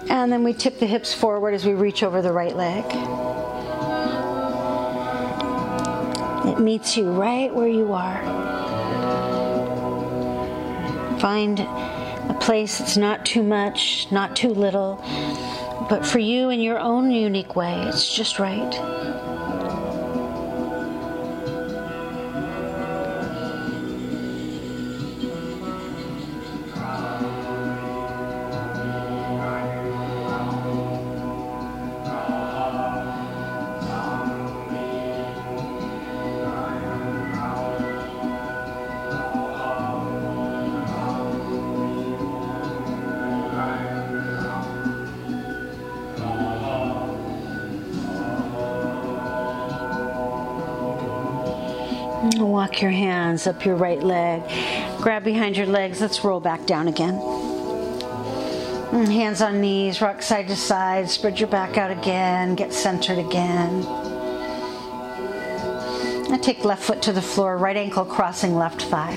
And 0.10 0.32
then 0.32 0.44
we 0.44 0.54
tip 0.54 0.80
the 0.80 0.86
hips 0.86 1.14
forward 1.14 1.54
as 1.54 1.66
we 1.66 1.74
reach 1.74 2.04
over 2.04 2.22
the 2.22 2.34
right 2.34 2.56
leg. 2.56 2.84
It 6.46 6.60
meets 6.60 6.98
you 6.98 7.10
right 7.12 7.56
where 7.56 7.70
you 7.70 7.94
are. 7.94 8.20
Find 11.20 11.60
a 11.60 12.38
place 12.42 12.80
that's 12.80 12.98
not 12.98 13.26
too 13.26 13.44
much, 13.44 14.12
not 14.12 14.36
too 14.36 14.50
little 14.50 15.02
but 15.88 16.06
for 16.06 16.20
you 16.20 16.50
in 16.50 16.62
your 16.62 16.80
own 16.80 17.12
unique 17.12 17.56
way, 17.56 17.82
it's 17.88 18.14
just 18.14 18.40
right. 18.40 19.09
Walk 52.22 52.82
your 52.82 52.92
hands 52.92 53.48
up 53.48 53.64
your 53.64 53.76
right 53.76 54.04
leg. 54.04 54.44
Grab 55.02 55.24
behind 55.24 55.56
your 55.56 55.68
legs. 55.68 56.02
Let's 56.02 56.22
roll 56.22 56.42
back 56.42 56.66
down 56.66 56.90
again. 56.90 57.14
Mm, 58.90 59.08
hands 59.08 59.42
on 59.42 59.62
knees, 59.62 60.02
rock 60.02 60.22
side 60.22 60.50
to 60.50 60.56
side. 60.58 61.10
Spread 61.10 61.40
your 61.40 61.48
back 61.48 61.78
out 61.78 61.92
again. 61.92 62.56
Get 62.56 62.74
centered 62.74 63.20
again. 63.20 63.84
Now 66.30 66.38
take 66.42 66.66
left 66.66 66.84
foot 66.84 67.02
to 67.04 67.14
the 67.14 67.22
floor, 67.22 67.58
right 67.58 67.78
ankle 67.78 68.04
crossing 68.04 68.56
left 68.58 68.82
thigh. 68.82 69.12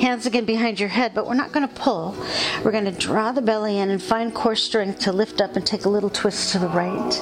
Hands 0.00 0.24
again 0.24 0.46
behind 0.46 0.80
your 0.80 0.88
head, 0.88 1.12
but 1.14 1.26
we're 1.26 1.34
not 1.34 1.52
going 1.52 1.68
to 1.68 1.74
pull. 1.74 2.16
We're 2.64 2.72
going 2.72 2.86
to 2.86 2.90
draw 2.90 3.32
the 3.32 3.42
belly 3.42 3.78
in 3.78 3.90
and 3.90 4.02
find 4.02 4.34
core 4.34 4.56
strength 4.56 5.00
to 5.00 5.12
lift 5.12 5.42
up 5.42 5.56
and 5.56 5.66
take 5.66 5.84
a 5.84 5.90
little 5.90 6.10
twist 6.10 6.52
to 6.52 6.58
the 6.58 6.68
right. 6.68 7.20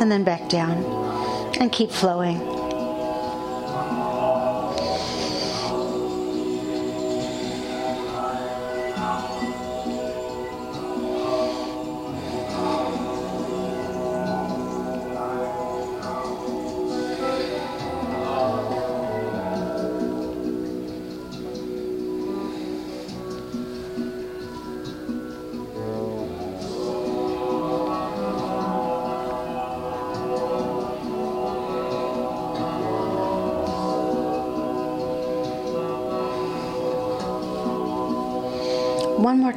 And 0.00 0.10
then 0.10 0.24
back 0.24 0.48
down. 0.48 0.82
And 1.60 1.70
keep 1.70 1.90
flowing. 1.90 2.59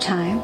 Time. 0.04 0.40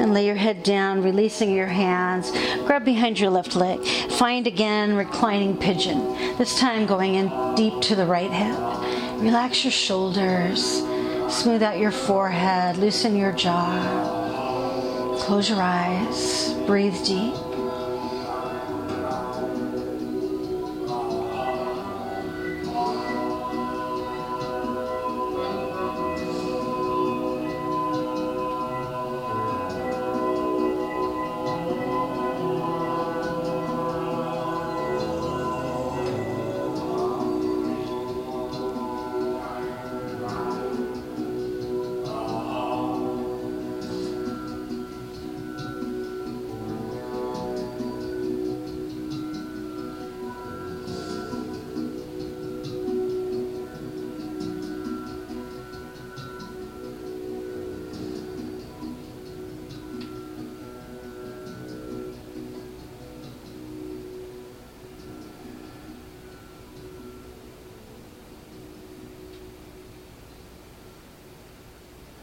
And 0.00 0.14
lay 0.14 0.24
your 0.24 0.34
head 0.34 0.62
down, 0.62 1.02
releasing 1.02 1.54
your 1.54 1.66
hands. 1.66 2.30
Grab 2.64 2.84
behind 2.84 3.20
your 3.20 3.28
left 3.28 3.54
leg. 3.54 3.84
Find 4.12 4.46
again 4.46 4.96
reclining 4.96 5.58
pigeon. 5.58 5.98
This 6.38 6.58
time 6.58 6.86
going 6.86 7.16
in 7.16 7.54
deep 7.54 7.82
to 7.82 7.94
the 7.94 8.06
right 8.06 8.30
hip. 8.30 8.56
Relax 9.20 9.62
your 9.62 9.72
shoulders. 9.72 10.82
Smooth 11.28 11.62
out 11.62 11.78
your 11.78 11.92
forehead. 11.92 12.78
Loosen 12.78 13.14
your 13.14 13.32
jaw. 13.32 15.16
Close 15.20 15.50
your 15.50 15.60
eyes. 15.60 16.54
Breathe 16.66 16.96
deep. 17.04 17.49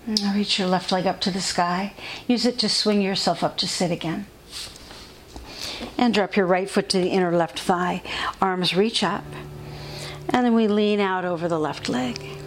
Mm, 0.07 0.35
reach 0.35 0.57
your 0.57 0.69
left 0.69 0.91
leg 0.91 1.05
up 1.05 1.19
to 1.21 1.31
the 1.31 1.41
sky. 1.41 1.93
Use 2.27 2.45
it 2.45 2.57
to 2.59 2.69
swing 2.69 3.01
yourself 3.01 3.43
up 3.43 3.57
to 3.57 3.67
sit 3.67 3.91
again. 3.91 4.25
And 5.97 6.13
drop 6.13 6.35
your 6.37 6.45
right 6.45 6.69
foot 6.69 6.87
to 6.89 6.97
the 6.97 7.09
inner 7.09 7.35
left 7.35 7.59
thigh. 7.59 8.01
Arms 8.41 8.75
reach 8.75 9.03
up. 9.03 9.25
And 10.29 10.45
then 10.45 10.53
we 10.53 10.67
lean 10.67 10.99
out 10.99 11.25
over 11.25 11.47
the 11.47 11.59
left 11.59 11.89
leg. 11.89 12.37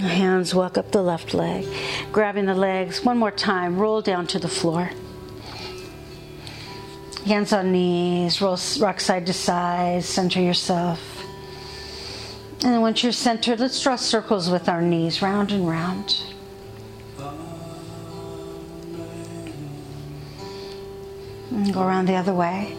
Hands 0.00 0.54
walk 0.54 0.78
up 0.78 0.92
the 0.92 1.02
left 1.02 1.34
leg, 1.34 1.66
grabbing 2.12 2.46
the 2.46 2.54
legs 2.54 3.04
one 3.04 3.18
more 3.18 3.30
time, 3.30 3.78
roll 3.78 4.00
down 4.00 4.26
to 4.28 4.38
the 4.38 4.48
floor. 4.48 4.90
Hands 7.26 7.52
on 7.52 7.72
knees, 7.72 8.40
roll, 8.40 8.58
rock 8.80 9.00
side 9.00 9.26
to 9.26 9.32
side, 9.32 10.04
center 10.04 10.40
yourself. 10.40 11.00
And 12.62 12.72
then 12.72 12.80
once 12.80 13.02
you're 13.02 13.12
centered, 13.12 13.60
let's 13.60 13.82
draw 13.82 13.96
circles 13.96 14.50
with 14.50 14.68
our 14.68 14.82
knees, 14.82 15.20
round 15.20 15.52
and 15.52 15.68
round. 15.68 16.22
And 21.50 21.72
go 21.72 21.82
around 21.82 22.06
the 22.06 22.14
other 22.14 22.34
way. 22.34 22.76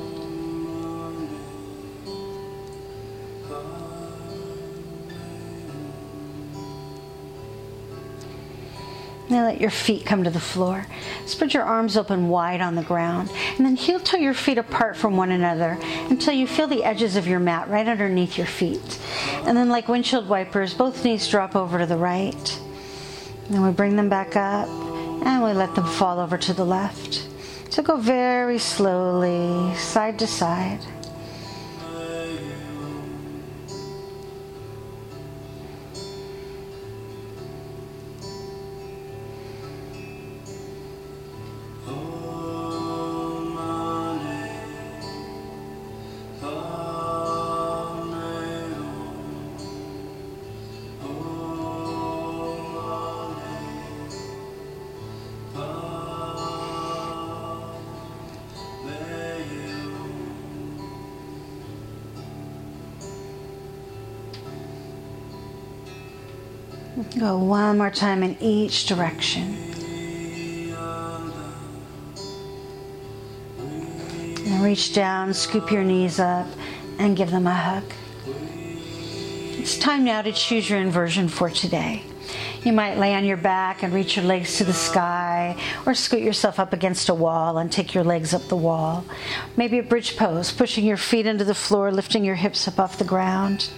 Now 9.29 9.45
let 9.45 9.61
your 9.61 9.69
feet 9.69 10.05
come 10.05 10.23
to 10.23 10.31
the 10.31 10.39
floor. 10.39 10.87
Spread 11.27 11.53
your 11.53 11.63
arms 11.63 11.95
open 11.95 12.29
wide 12.29 12.61
on 12.61 12.73
the 12.73 12.81
ground. 12.81 13.29
And 13.57 13.65
then 13.65 13.75
heel 13.75 13.99
toe 13.99 14.17
your 14.17 14.33
feet 14.33 14.57
apart 14.57 14.97
from 14.97 15.17
one 15.17 15.31
another 15.31 15.77
until 16.09 16.33
you 16.33 16.47
feel 16.47 16.65
the 16.65 16.83
edges 16.83 17.15
of 17.15 17.27
your 17.27 17.39
mat 17.39 17.69
right 17.69 17.87
underneath 17.87 18.37
your 18.37 18.47
feet. 18.47 18.99
And 19.45 19.55
then, 19.55 19.69
like 19.69 19.87
windshield 19.87 20.27
wipers, 20.27 20.73
both 20.73 21.05
knees 21.05 21.27
drop 21.27 21.55
over 21.55 21.77
to 21.77 21.85
the 21.85 21.97
right. 21.97 22.59
Then 23.49 23.63
we 23.63 23.71
bring 23.71 23.95
them 23.95 24.09
back 24.09 24.35
up 24.35 24.67
and 24.67 25.43
we 25.43 25.53
let 25.53 25.75
them 25.75 25.85
fall 25.85 26.19
over 26.19 26.37
to 26.37 26.53
the 26.53 26.65
left. 26.65 27.27
So 27.69 27.83
go 27.83 27.97
very 27.97 28.57
slowly, 28.57 29.75
side 29.75 30.17
to 30.19 30.27
side. 30.27 30.79
Go 67.17 67.37
one 67.37 67.77
more 67.77 67.89
time 67.89 68.23
in 68.23 68.35
each 68.41 68.85
direction. 68.85 69.55
And 74.45 74.61
reach 74.61 74.93
down, 74.93 75.33
scoop 75.33 75.71
your 75.71 75.85
knees 75.85 76.19
up, 76.19 76.45
and 76.97 77.15
give 77.15 77.31
them 77.31 77.47
a 77.47 77.53
hug. 77.53 77.83
It's 78.25 79.77
time 79.77 80.03
now 80.03 80.21
to 80.21 80.33
choose 80.33 80.69
your 80.69 80.79
inversion 80.79 81.29
for 81.29 81.49
today. 81.49 82.03
You 82.63 82.73
might 82.73 82.97
lay 82.97 83.15
on 83.15 83.23
your 83.23 83.37
back 83.37 83.81
and 83.81 83.93
reach 83.93 84.17
your 84.17 84.25
legs 84.25 84.57
to 84.57 84.65
the 84.65 84.73
sky, 84.73 85.55
or 85.85 85.93
scoot 85.93 86.21
yourself 86.21 86.59
up 86.59 86.73
against 86.73 87.07
a 87.07 87.13
wall 87.13 87.59
and 87.59 87.71
take 87.71 87.93
your 87.93 88.03
legs 88.03 88.33
up 88.33 88.49
the 88.49 88.57
wall. 88.57 89.05
Maybe 89.55 89.79
a 89.79 89.83
bridge 89.83 90.17
pose, 90.17 90.51
pushing 90.51 90.83
your 90.83 90.97
feet 90.97 91.25
into 91.25 91.45
the 91.45 91.55
floor, 91.55 91.93
lifting 91.93 92.25
your 92.25 92.35
hips 92.35 92.67
up 92.67 92.77
off 92.77 92.97
the 92.97 93.05
ground 93.05 93.69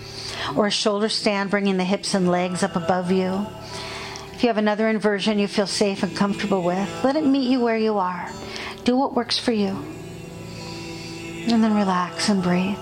or 0.55 0.67
a 0.67 0.71
shoulder 0.71 1.09
stand, 1.09 1.49
bringing 1.49 1.77
the 1.77 1.83
hips 1.83 2.13
and 2.13 2.29
legs 2.29 2.63
up 2.63 2.75
above 2.75 3.11
you. 3.11 3.45
If 4.33 4.43
you 4.43 4.49
have 4.49 4.57
another 4.57 4.89
inversion 4.89 5.39
you 5.39 5.47
feel 5.47 5.67
safe 5.67 6.03
and 6.03 6.15
comfortable 6.15 6.63
with, 6.63 7.03
let 7.03 7.15
it 7.15 7.25
meet 7.25 7.49
you 7.49 7.59
where 7.59 7.77
you 7.77 7.97
are. 7.97 8.29
Do 8.83 8.97
what 8.97 9.13
works 9.13 9.37
for 9.37 9.51
you. 9.51 9.77
And 11.47 11.63
then 11.63 11.75
relax 11.75 12.29
and 12.29 12.41
breathe. 12.41 12.77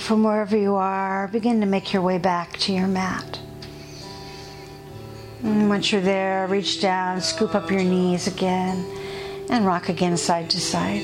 From 0.00 0.22
wherever 0.24 0.56
you 0.56 0.74
are, 0.74 1.28
begin 1.28 1.60
to 1.60 1.66
make 1.66 1.92
your 1.92 2.02
way 2.02 2.18
back 2.18 2.56
to 2.58 2.72
your 2.72 2.86
mat. 2.86 3.40
And 5.42 5.68
once 5.68 5.92
you're 5.92 6.00
there, 6.00 6.46
reach 6.46 6.80
down, 6.80 7.20
scoop 7.20 7.54
up 7.54 7.70
your 7.70 7.82
knees 7.82 8.26
again, 8.26 8.84
and 9.50 9.64
rock 9.64 9.88
again 9.88 10.16
side 10.16 10.50
to 10.50 10.60
side. 10.60 11.02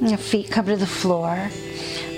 Your 0.00 0.18
feet 0.18 0.50
come 0.50 0.66
to 0.66 0.76
the 0.76 0.86
floor. 0.86 1.50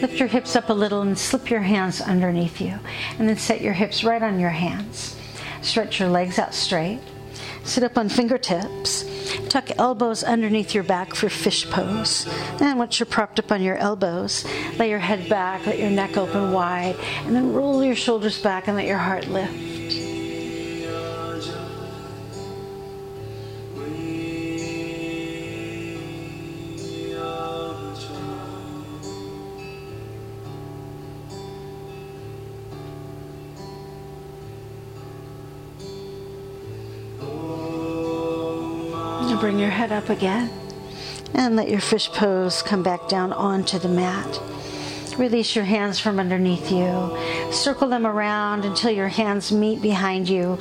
Lift 0.01 0.19
your 0.19 0.29
hips 0.29 0.57
up 0.57 0.71
a 0.71 0.73
little 0.73 1.03
and 1.03 1.19
slip 1.19 1.51
your 1.51 1.61
hands 1.61 2.01
underneath 2.01 2.61
you. 2.61 2.79
And 3.19 3.29
then 3.29 3.37
set 3.37 3.61
your 3.61 3.75
hips 3.75 4.03
right 4.03 4.23
on 4.23 4.41
your 4.41 4.51
hands. 4.51 5.17
Stretch 5.61 6.01
your 6.01 6.09
legs 6.09 6.39
out 6.39 6.55
straight. 6.55 7.01
Sit 7.65 7.83
up 7.83 7.97
on 7.97 8.09
fingertips. 8.09 9.05
Tuck 9.49 9.71
elbows 9.79 10.23
underneath 10.23 10.75
your 10.75 10.85
back 10.85 11.15
for 11.15 11.29
fish 11.29 11.69
pose. 11.71 12.27
And 12.61 12.79
once 12.79 13.01
you're 13.01 13.07
propped 13.07 13.39
up 13.39 13.51
on 13.51 13.63
your 13.63 13.77
elbows, 13.77 14.45
lay 14.79 14.91
your 14.91 14.99
head 14.99 15.29
back, 15.29 15.67
let 15.67 15.79
your 15.79 15.91
neck 15.91 16.17
open 16.17 16.53
wide, 16.53 16.97
and 17.25 17.35
then 17.35 17.53
roll 17.53 17.83
your 17.83 17.97
shoulders 17.97 18.41
back 18.41 18.69
and 18.69 18.77
let 18.77 18.87
your 18.87 18.99
heart 18.99 19.29
lift. 19.29 19.74
Head 39.87 39.93
up 39.93 40.09
again. 40.09 40.51
And 41.35 41.57
let 41.57 41.69
your 41.69 41.81
fish 41.81 42.09
pose 42.09 42.63
come 42.63 42.83
back 42.83 43.07
down 43.07 43.35
onto 43.35 43.79
the 43.79 43.89
mat. 43.89 44.41
Release 45.19 45.55
your 45.55 45.67
hands 45.67 46.01
from 46.01 46.19
underneath 46.19 46.73
you. 46.73 47.53
Circle 47.53 47.89
them 47.89 48.07
around 48.07 48.65
until 48.65 48.91
your 48.91 49.09
hands 49.09 49.53
meet 49.53 49.83
behind 49.83 50.27
you. 50.27 50.57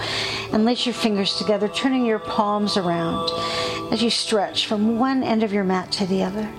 And 0.52 0.66
lace 0.66 0.86
your 0.86 0.94
fingers 0.94 1.38
together, 1.38 1.70
turning 1.70 2.06
your 2.06 2.20
palms 2.20 2.76
around 2.76 3.30
as 3.94 4.04
you 4.04 4.10
stretch 4.10 4.68
from 4.68 5.00
one 5.00 5.24
end 5.24 5.42
of 5.42 5.54
your 5.54 5.64
mat 5.64 5.90
to 5.94 6.06
the 6.06 6.24
other. 6.24 6.50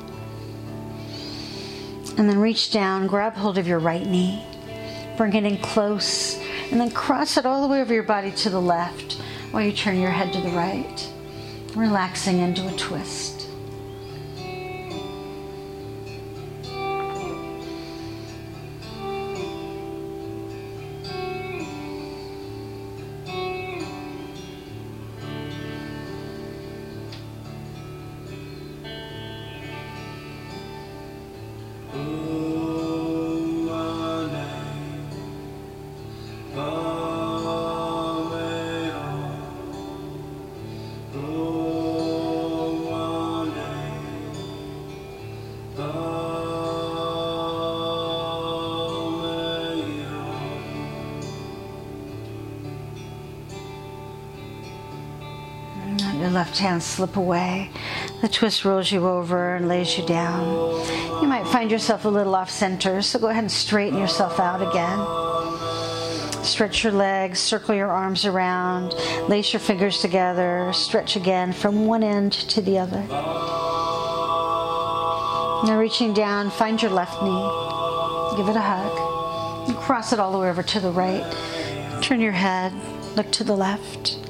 And 2.17 2.31
then 2.31 2.39
reach 2.39 2.73
down, 2.73 3.09
grab 3.09 3.35
hold 3.35 3.59
of 3.59 3.69
your 3.69 3.79
right 3.79 4.07
knee, 4.07 4.43
bring 5.19 5.35
it 5.35 5.45
in 5.45 5.59
close, 5.59 6.39
and 6.71 6.81
then 6.81 6.91
cross 6.93 7.37
it 7.37 7.45
all 7.45 7.61
the 7.61 7.69
way 7.69 7.83
over 7.83 7.93
your 7.93 8.05
body 8.05 8.31
to 8.31 8.49
the 8.49 8.61
left 8.61 9.21
while 9.51 9.63
you 9.63 9.73
turn 9.73 10.01
your 10.01 10.11
head 10.11 10.33
to 10.33 10.41
the 10.41 10.57
right, 10.57 11.11
relaxing 11.77 12.39
into 12.39 12.67
a 12.69 12.77
twist. 12.77 13.34
Left 56.35 56.59
hand 56.59 56.83
slip 56.83 57.17
away. 57.17 57.71
The 58.21 58.29
twist 58.29 58.65
rolls 58.65 58.91
you 58.93 59.07
over 59.07 59.55
and 59.55 59.69
lays 59.69 59.97
you 59.97 60.05
down. 60.05 60.45
You 61.23 61.29
might 61.29 61.47
find 61.47 61.71
yourself 61.71 62.05
a 62.05 62.09
little 62.09 62.35
off 62.35 62.51
center, 62.51 63.01
so 63.01 63.19
go 63.19 63.29
ahead 63.29 63.45
and 63.45 63.53
straighten 63.53 63.99
yourself 63.99 64.41
out 64.41 64.61
again. 64.61 64.99
Stretch 66.45 66.85
your 66.85 66.93
legs, 66.93 67.39
circle 67.39 67.75
your 67.75 67.91
arms 67.91 68.27
around, 68.27 68.93
lace 69.29 69.55
your 69.55 69.61
fingers 69.61 70.01
together, 70.01 70.71
stretch 70.75 71.17
again 71.17 71.53
from 71.53 71.87
one 71.87 72.03
end 72.03 72.33
to 72.33 72.61
the 72.61 72.79
other. 72.79 73.01
Now, 75.67 75.79
reaching 75.79 76.13
down, 76.13 76.51
find 76.51 76.83
your 76.83 76.91
left 76.91 77.23
knee, 77.23 78.37
give 78.37 78.49
it 78.49 78.57
a 78.57 78.61
hug, 78.61 79.77
cross 79.77 80.13
it 80.13 80.19
all 80.21 80.33
the 80.33 80.39
way 80.39 80.51
over 80.51 80.63
to 80.63 80.81
the 80.81 80.91
right. 80.91 81.25
Turn 82.03 82.21
your 82.21 82.33
head, 82.33 82.73
look 83.17 83.31
to 83.33 83.45
the 83.45 83.57
left. 83.57 84.24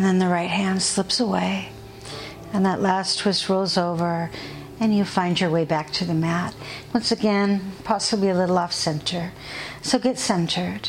And 0.00 0.06
then 0.06 0.18
the 0.18 0.32
right 0.32 0.48
hand 0.48 0.80
slips 0.80 1.20
away, 1.20 1.68
and 2.54 2.64
that 2.64 2.80
last 2.80 3.18
twist 3.18 3.50
rolls 3.50 3.76
over, 3.76 4.30
and 4.80 4.96
you 4.96 5.04
find 5.04 5.38
your 5.38 5.50
way 5.50 5.66
back 5.66 5.90
to 5.90 6.06
the 6.06 6.14
mat. 6.14 6.54
Once 6.94 7.12
again, 7.12 7.72
possibly 7.84 8.30
a 8.30 8.34
little 8.34 8.56
off 8.56 8.72
center. 8.72 9.32
So 9.82 9.98
get 9.98 10.18
centered. 10.18 10.88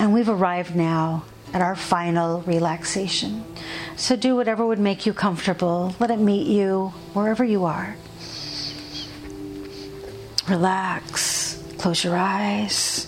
And 0.00 0.12
we've 0.12 0.28
arrived 0.28 0.74
now 0.74 1.26
at 1.54 1.62
our 1.62 1.76
final 1.76 2.40
relaxation. 2.40 3.44
So 3.94 4.16
do 4.16 4.34
whatever 4.34 4.66
would 4.66 4.80
make 4.80 5.06
you 5.06 5.12
comfortable. 5.14 5.94
Let 6.00 6.10
it 6.10 6.18
meet 6.18 6.48
you 6.48 6.88
wherever 7.12 7.44
you 7.44 7.64
are. 7.66 7.94
Relax, 10.48 11.62
close 11.78 12.02
your 12.02 12.16
eyes, 12.16 13.06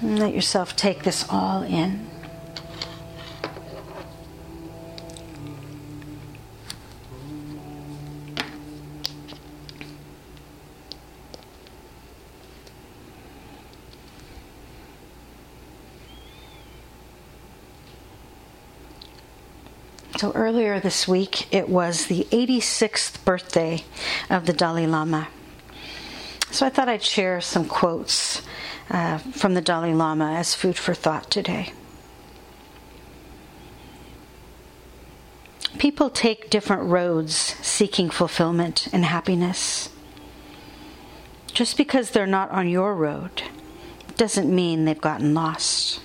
and 0.00 0.16
let 0.20 0.32
yourself 0.32 0.76
take 0.76 1.02
this 1.02 1.26
all 1.28 1.64
in. 1.64 2.08
So 20.18 20.32
earlier 20.32 20.80
this 20.80 21.06
week, 21.06 21.46
it 21.54 21.68
was 21.68 22.06
the 22.06 22.26
86th 22.32 23.24
birthday 23.24 23.84
of 24.28 24.46
the 24.46 24.52
Dalai 24.52 24.84
Lama. 24.84 25.28
So 26.50 26.66
I 26.66 26.70
thought 26.70 26.88
I'd 26.88 27.04
share 27.04 27.40
some 27.40 27.66
quotes 27.66 28.42
uh, 28.90 29.18
from 29.18 29.54
the 29.54 29.60
Dalai 29.60 29.94
Lama 29.94 30.32
as 30.32 30.56
food 30.56 30.76
for 30.76 30.92
thought 30.92 31.30
today. 31.30 31.72
People 35.78 36.10
take 36.10 36.50
different 36.50 36.90
roads 36.90 37.36
seeking 37.36 38.10
fulfillment 38.10 38.88
and 38.92 39.04
happiness. 39.04 39.88
Just 41.52 41.76
because 41.76 42.10
they're 42.10 42.26
not 42.26 42.50
on 42.50 42.68
your 42.68 42.92
road 42.96 43.44
doesn't 44.16 44.52
mean 44.52 44.84
they've 44.84 45.00
gotten 45.00 45.32
lost. 45.32 46.00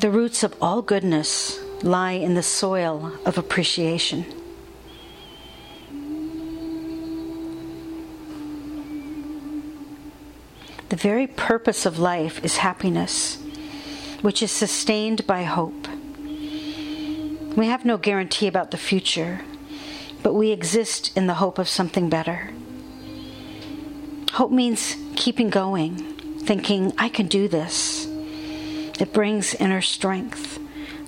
The 0.00 0.10
roots 0.10 0.42
of 0.42 0.56
all 0.62 0.80
goodness 0.80 1.60
lie 1.82 2.12
in 2.12 2.32
the 2.32 2.42
soil 2.42 3.12
of 3.26 3.36
appreciation. 3.36 4.24
The 10.88 10.96
very 10.96 11.26
purpose 11.26 11.84
of 11.84 11.98
life 11.98 12.42
is 12.42 12.56
happiness, 12.56 13.36
which 14.22 14.42
is 14.42 14.50
sustained 14.50 15.26
by 15.26 15.42
hope. 15.42 15.86
We 17.54 17.66
have 17.66 17.84
no 17.84 17.98
guarantee 17.98 18.46
about 18.46 18.70
the 18.70 18.78
future, 18.78 19.42
but 20.22 20.32
we 20.32 20.50
exist 20.50 21.14
in 21.14 21.26
the 21.26 21.34
hope 21.34 21.58
of 21.58 21.68
something 21.68 22.08
better. 22.08 22.54
Hope 24.32 24.50
means 24.50 24.96
keeping 25.14 25.50
going, 25.50 25.98
thinking, 26.38 26.94
I 26.96 27.10
can 27.10 27.26
do 27.26 27.48
this. 27.48 27.99
It 29.00 29.12
brings 29.14 29.54
inner 29.54 29.80
strength, 29.80 30.58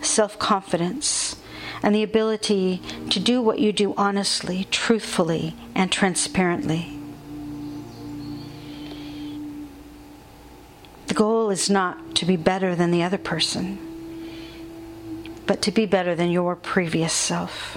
self 0.00 0.38
confidence, 0.38 1.36
and 1.82 1.94
the 1.94 2.02
ability 2.02 2.80
to 3.10 3.20
do 3.20 3.42
what 3.42 3.58
you 3.58 3.72
do 3.72 3.94
honestly, 3.96 4.66
truthfully, 4.70 5.54
and 5.74 5.92
transparently. 5.92 6.98
The 11.08 11.14
goal 11.14 11.50
is 11.50 11.68
not 11.68 12.14
to 12.16 12.24
be 12.24 12.36
better 12.36 12.74
than 12.74 12.90
the 12.90 13.02
other 13.02 13.18
person, 13.18 13.78
but 15.46 15.60
to 15.62 15.70
be 15.70 15.84
better 15.84 16.14
than 16.14 16.30
your 16.30 16.56
previous 16.56 17.12
self. 17.12 17.76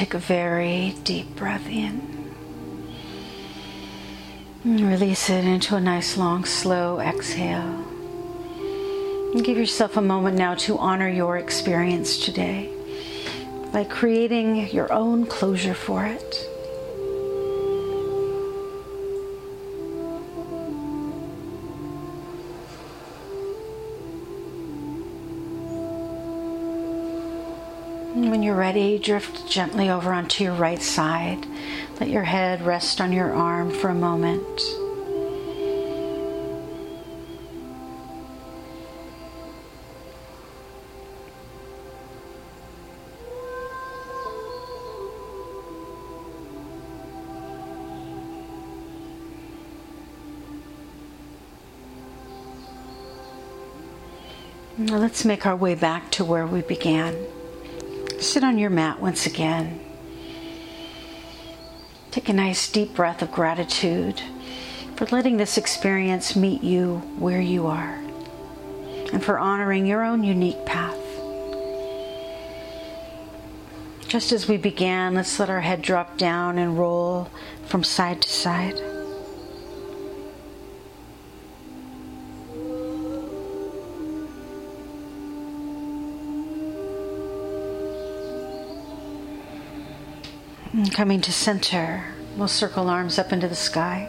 Take 0.00 0.14
a 0.14 0.18
very 0.18 0.94
deep 1.04 1.36
breath 1.36 1.68
in. 1.68 2.00
And 4.64 4.80
release 4.88 5.28
it 5.28 5.44
into 5.44 5.76
a 5.76 5.80
nice, 5.80 6.16
long, 6.16 6.46
slow 6.46 7.00
exhale. 7.00 7.84
And 9.34 9.44
give 9.44 9.58
yourself 9.58 9.98
a 9.98 10.00
moment 10.00 10.38
now 10.38 10.54
to 10.54 10.78
honor 10.78 11.10
your 11.10 11.36
experience 11.36 12.24
today 12.24 12.72
by 13.74 13.84
creating 13.84 14.70
your 14.70 14.90
own 14.90 15.26
closure 15.26 15.74
for 15.74 16.06
it. 16.06 16.49
Ready, 28.70 29.00
drift 29.00 29.48
gently 29.48 29.90
over 29.90 30.12
onto 30.12 30.44
your 30.44 30.52
right 30.52 30.80
side. 30.80 31.44
Let 31.98 32.08
your 32.08 32.22
head 32.22 32.62
rest 32.62 33.00
on 33.00 33.10
your 33.10 33.32
arm 33.32 33.72
for 33.72 33.88
a 33.88 33.94
moment. 33.94 34.46
Now 54.78 54.98
let's 54.98 55.24
make 55.24 55.44
our 55.44 55.56
way 55.56 55.74
back 55.74 56.12
to 56.12 56.24
where 56.24 56.46
we 56.46 56.62
began. 56.62 57.16
Sit 58.20 58.44
on 58.44 58.58
your 58.58 58.68
mat 58.68 59.00
once 59.00 59.24
again. 59.24 59.80
Take 62.10 62.28
a 62.28 62.34
nice 62.34 62.70
deep 62.70 62.94
breath 62.94 63.22
of 63.22 63.32
gratitude 63.32 64.20
for 64.94 65.06
letting 65.06 65.38
this 65.38 65.56
experience 65.56 66.36
meet 66.36 66.62
you 66.62 66.98
where 67.18 67.40
you 67.40 67.66
are 67.66 67.94
and 69.10 69.24
for 69.24 69.38
honoring 69.38 69.86
your 69.86 70.04
own 70.04 70.22
unique 70.22 70.66
path. 70.66 70.98
Just 74.06 74.32
as 74.32 74.46
we 74.46 74.58
began, 74.58 75.14
let's 75.14 75.40
let 75.40 75.48
our 75.48 75.62
head 75.62 75.80
drop 75.80 76.18
down 76.18 76.58
and 76.58 76.78
roll 76.78 77.30
from 77.64 77.82
side 77.82 78.20
to 78.20 78.28
side. 78.28 78.89
And 90.90 90.96
coming 90.96 91.20
to 91.20 91.32
center, 91.32 92.02
we'll 92.36 92.48
circle 92.48 92.88
arms 92.88 93.16
up 93.16 93.32
into 93.32 93.46
the 93.46 93.54
sky. 93.54 94.08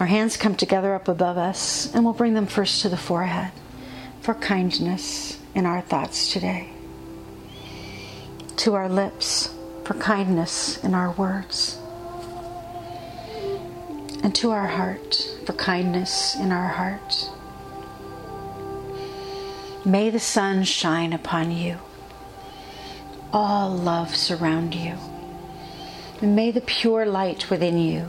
Our 0.00 0.06
hands 0.06 0.36
come 0.36 0.56
together 0.56 0.96
up 0.96 1.06
above 1.06 1.38
us, 1.38 1.94
and 1.94 2.04
we'll 2.04 2.12
bring 2.12 2.34
them 2.34 2.48
first 2.48 2.82
to 2.82 2.88
the 2.88 2.96
forehead 2.96 3.52
for 4.20 4.34
kindness 4.34 5.38
in 5.54 5.64
our 5.64 5.80
thoughts 5.80 6.32
today. 6.32 6.70
To 8.56 8.74
our 8.74 8.88
lips 8.88 9.54
for 9.84 9.94
kindness 9.94 10.82
in 10.82 10.92
our 10.92 11.12
words. 11.12 11.78
And 14.24 14.34
to 14.34 14.50
our 14.50 14.66
heart 14.66 15.14
for 15.46 15.52
kindness 15.52 16.34
in 16.34 16.50
our 16.50 16.66
heart. 16.66 17.30
May 19.86 20.10
the 20.10 20.18
sun 20.18 20.64
shine 20.64 21.12
upon 21.12 21.52
you 21.52 21.78
all 23.32 23.70
love 23.70 24.14
surround 24.14 24.74
you. 24.74 24.98
And 26.22 26.36
may 26.36 26.52
the 26.52 26.60
pure 26.60 27.04
light 27.04 27.50
within 27.50 27.78
you 27.78 28.08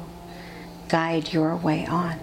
guide 0.88 1.34
your 1.34 1.55
way 1.55 1.88
on. 1.88 2.20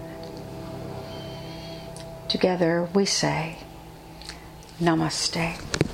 Together 2.29 2.87
we 2.93 3.05
say, 3.05 3.57
Namaste. 4.79 5.90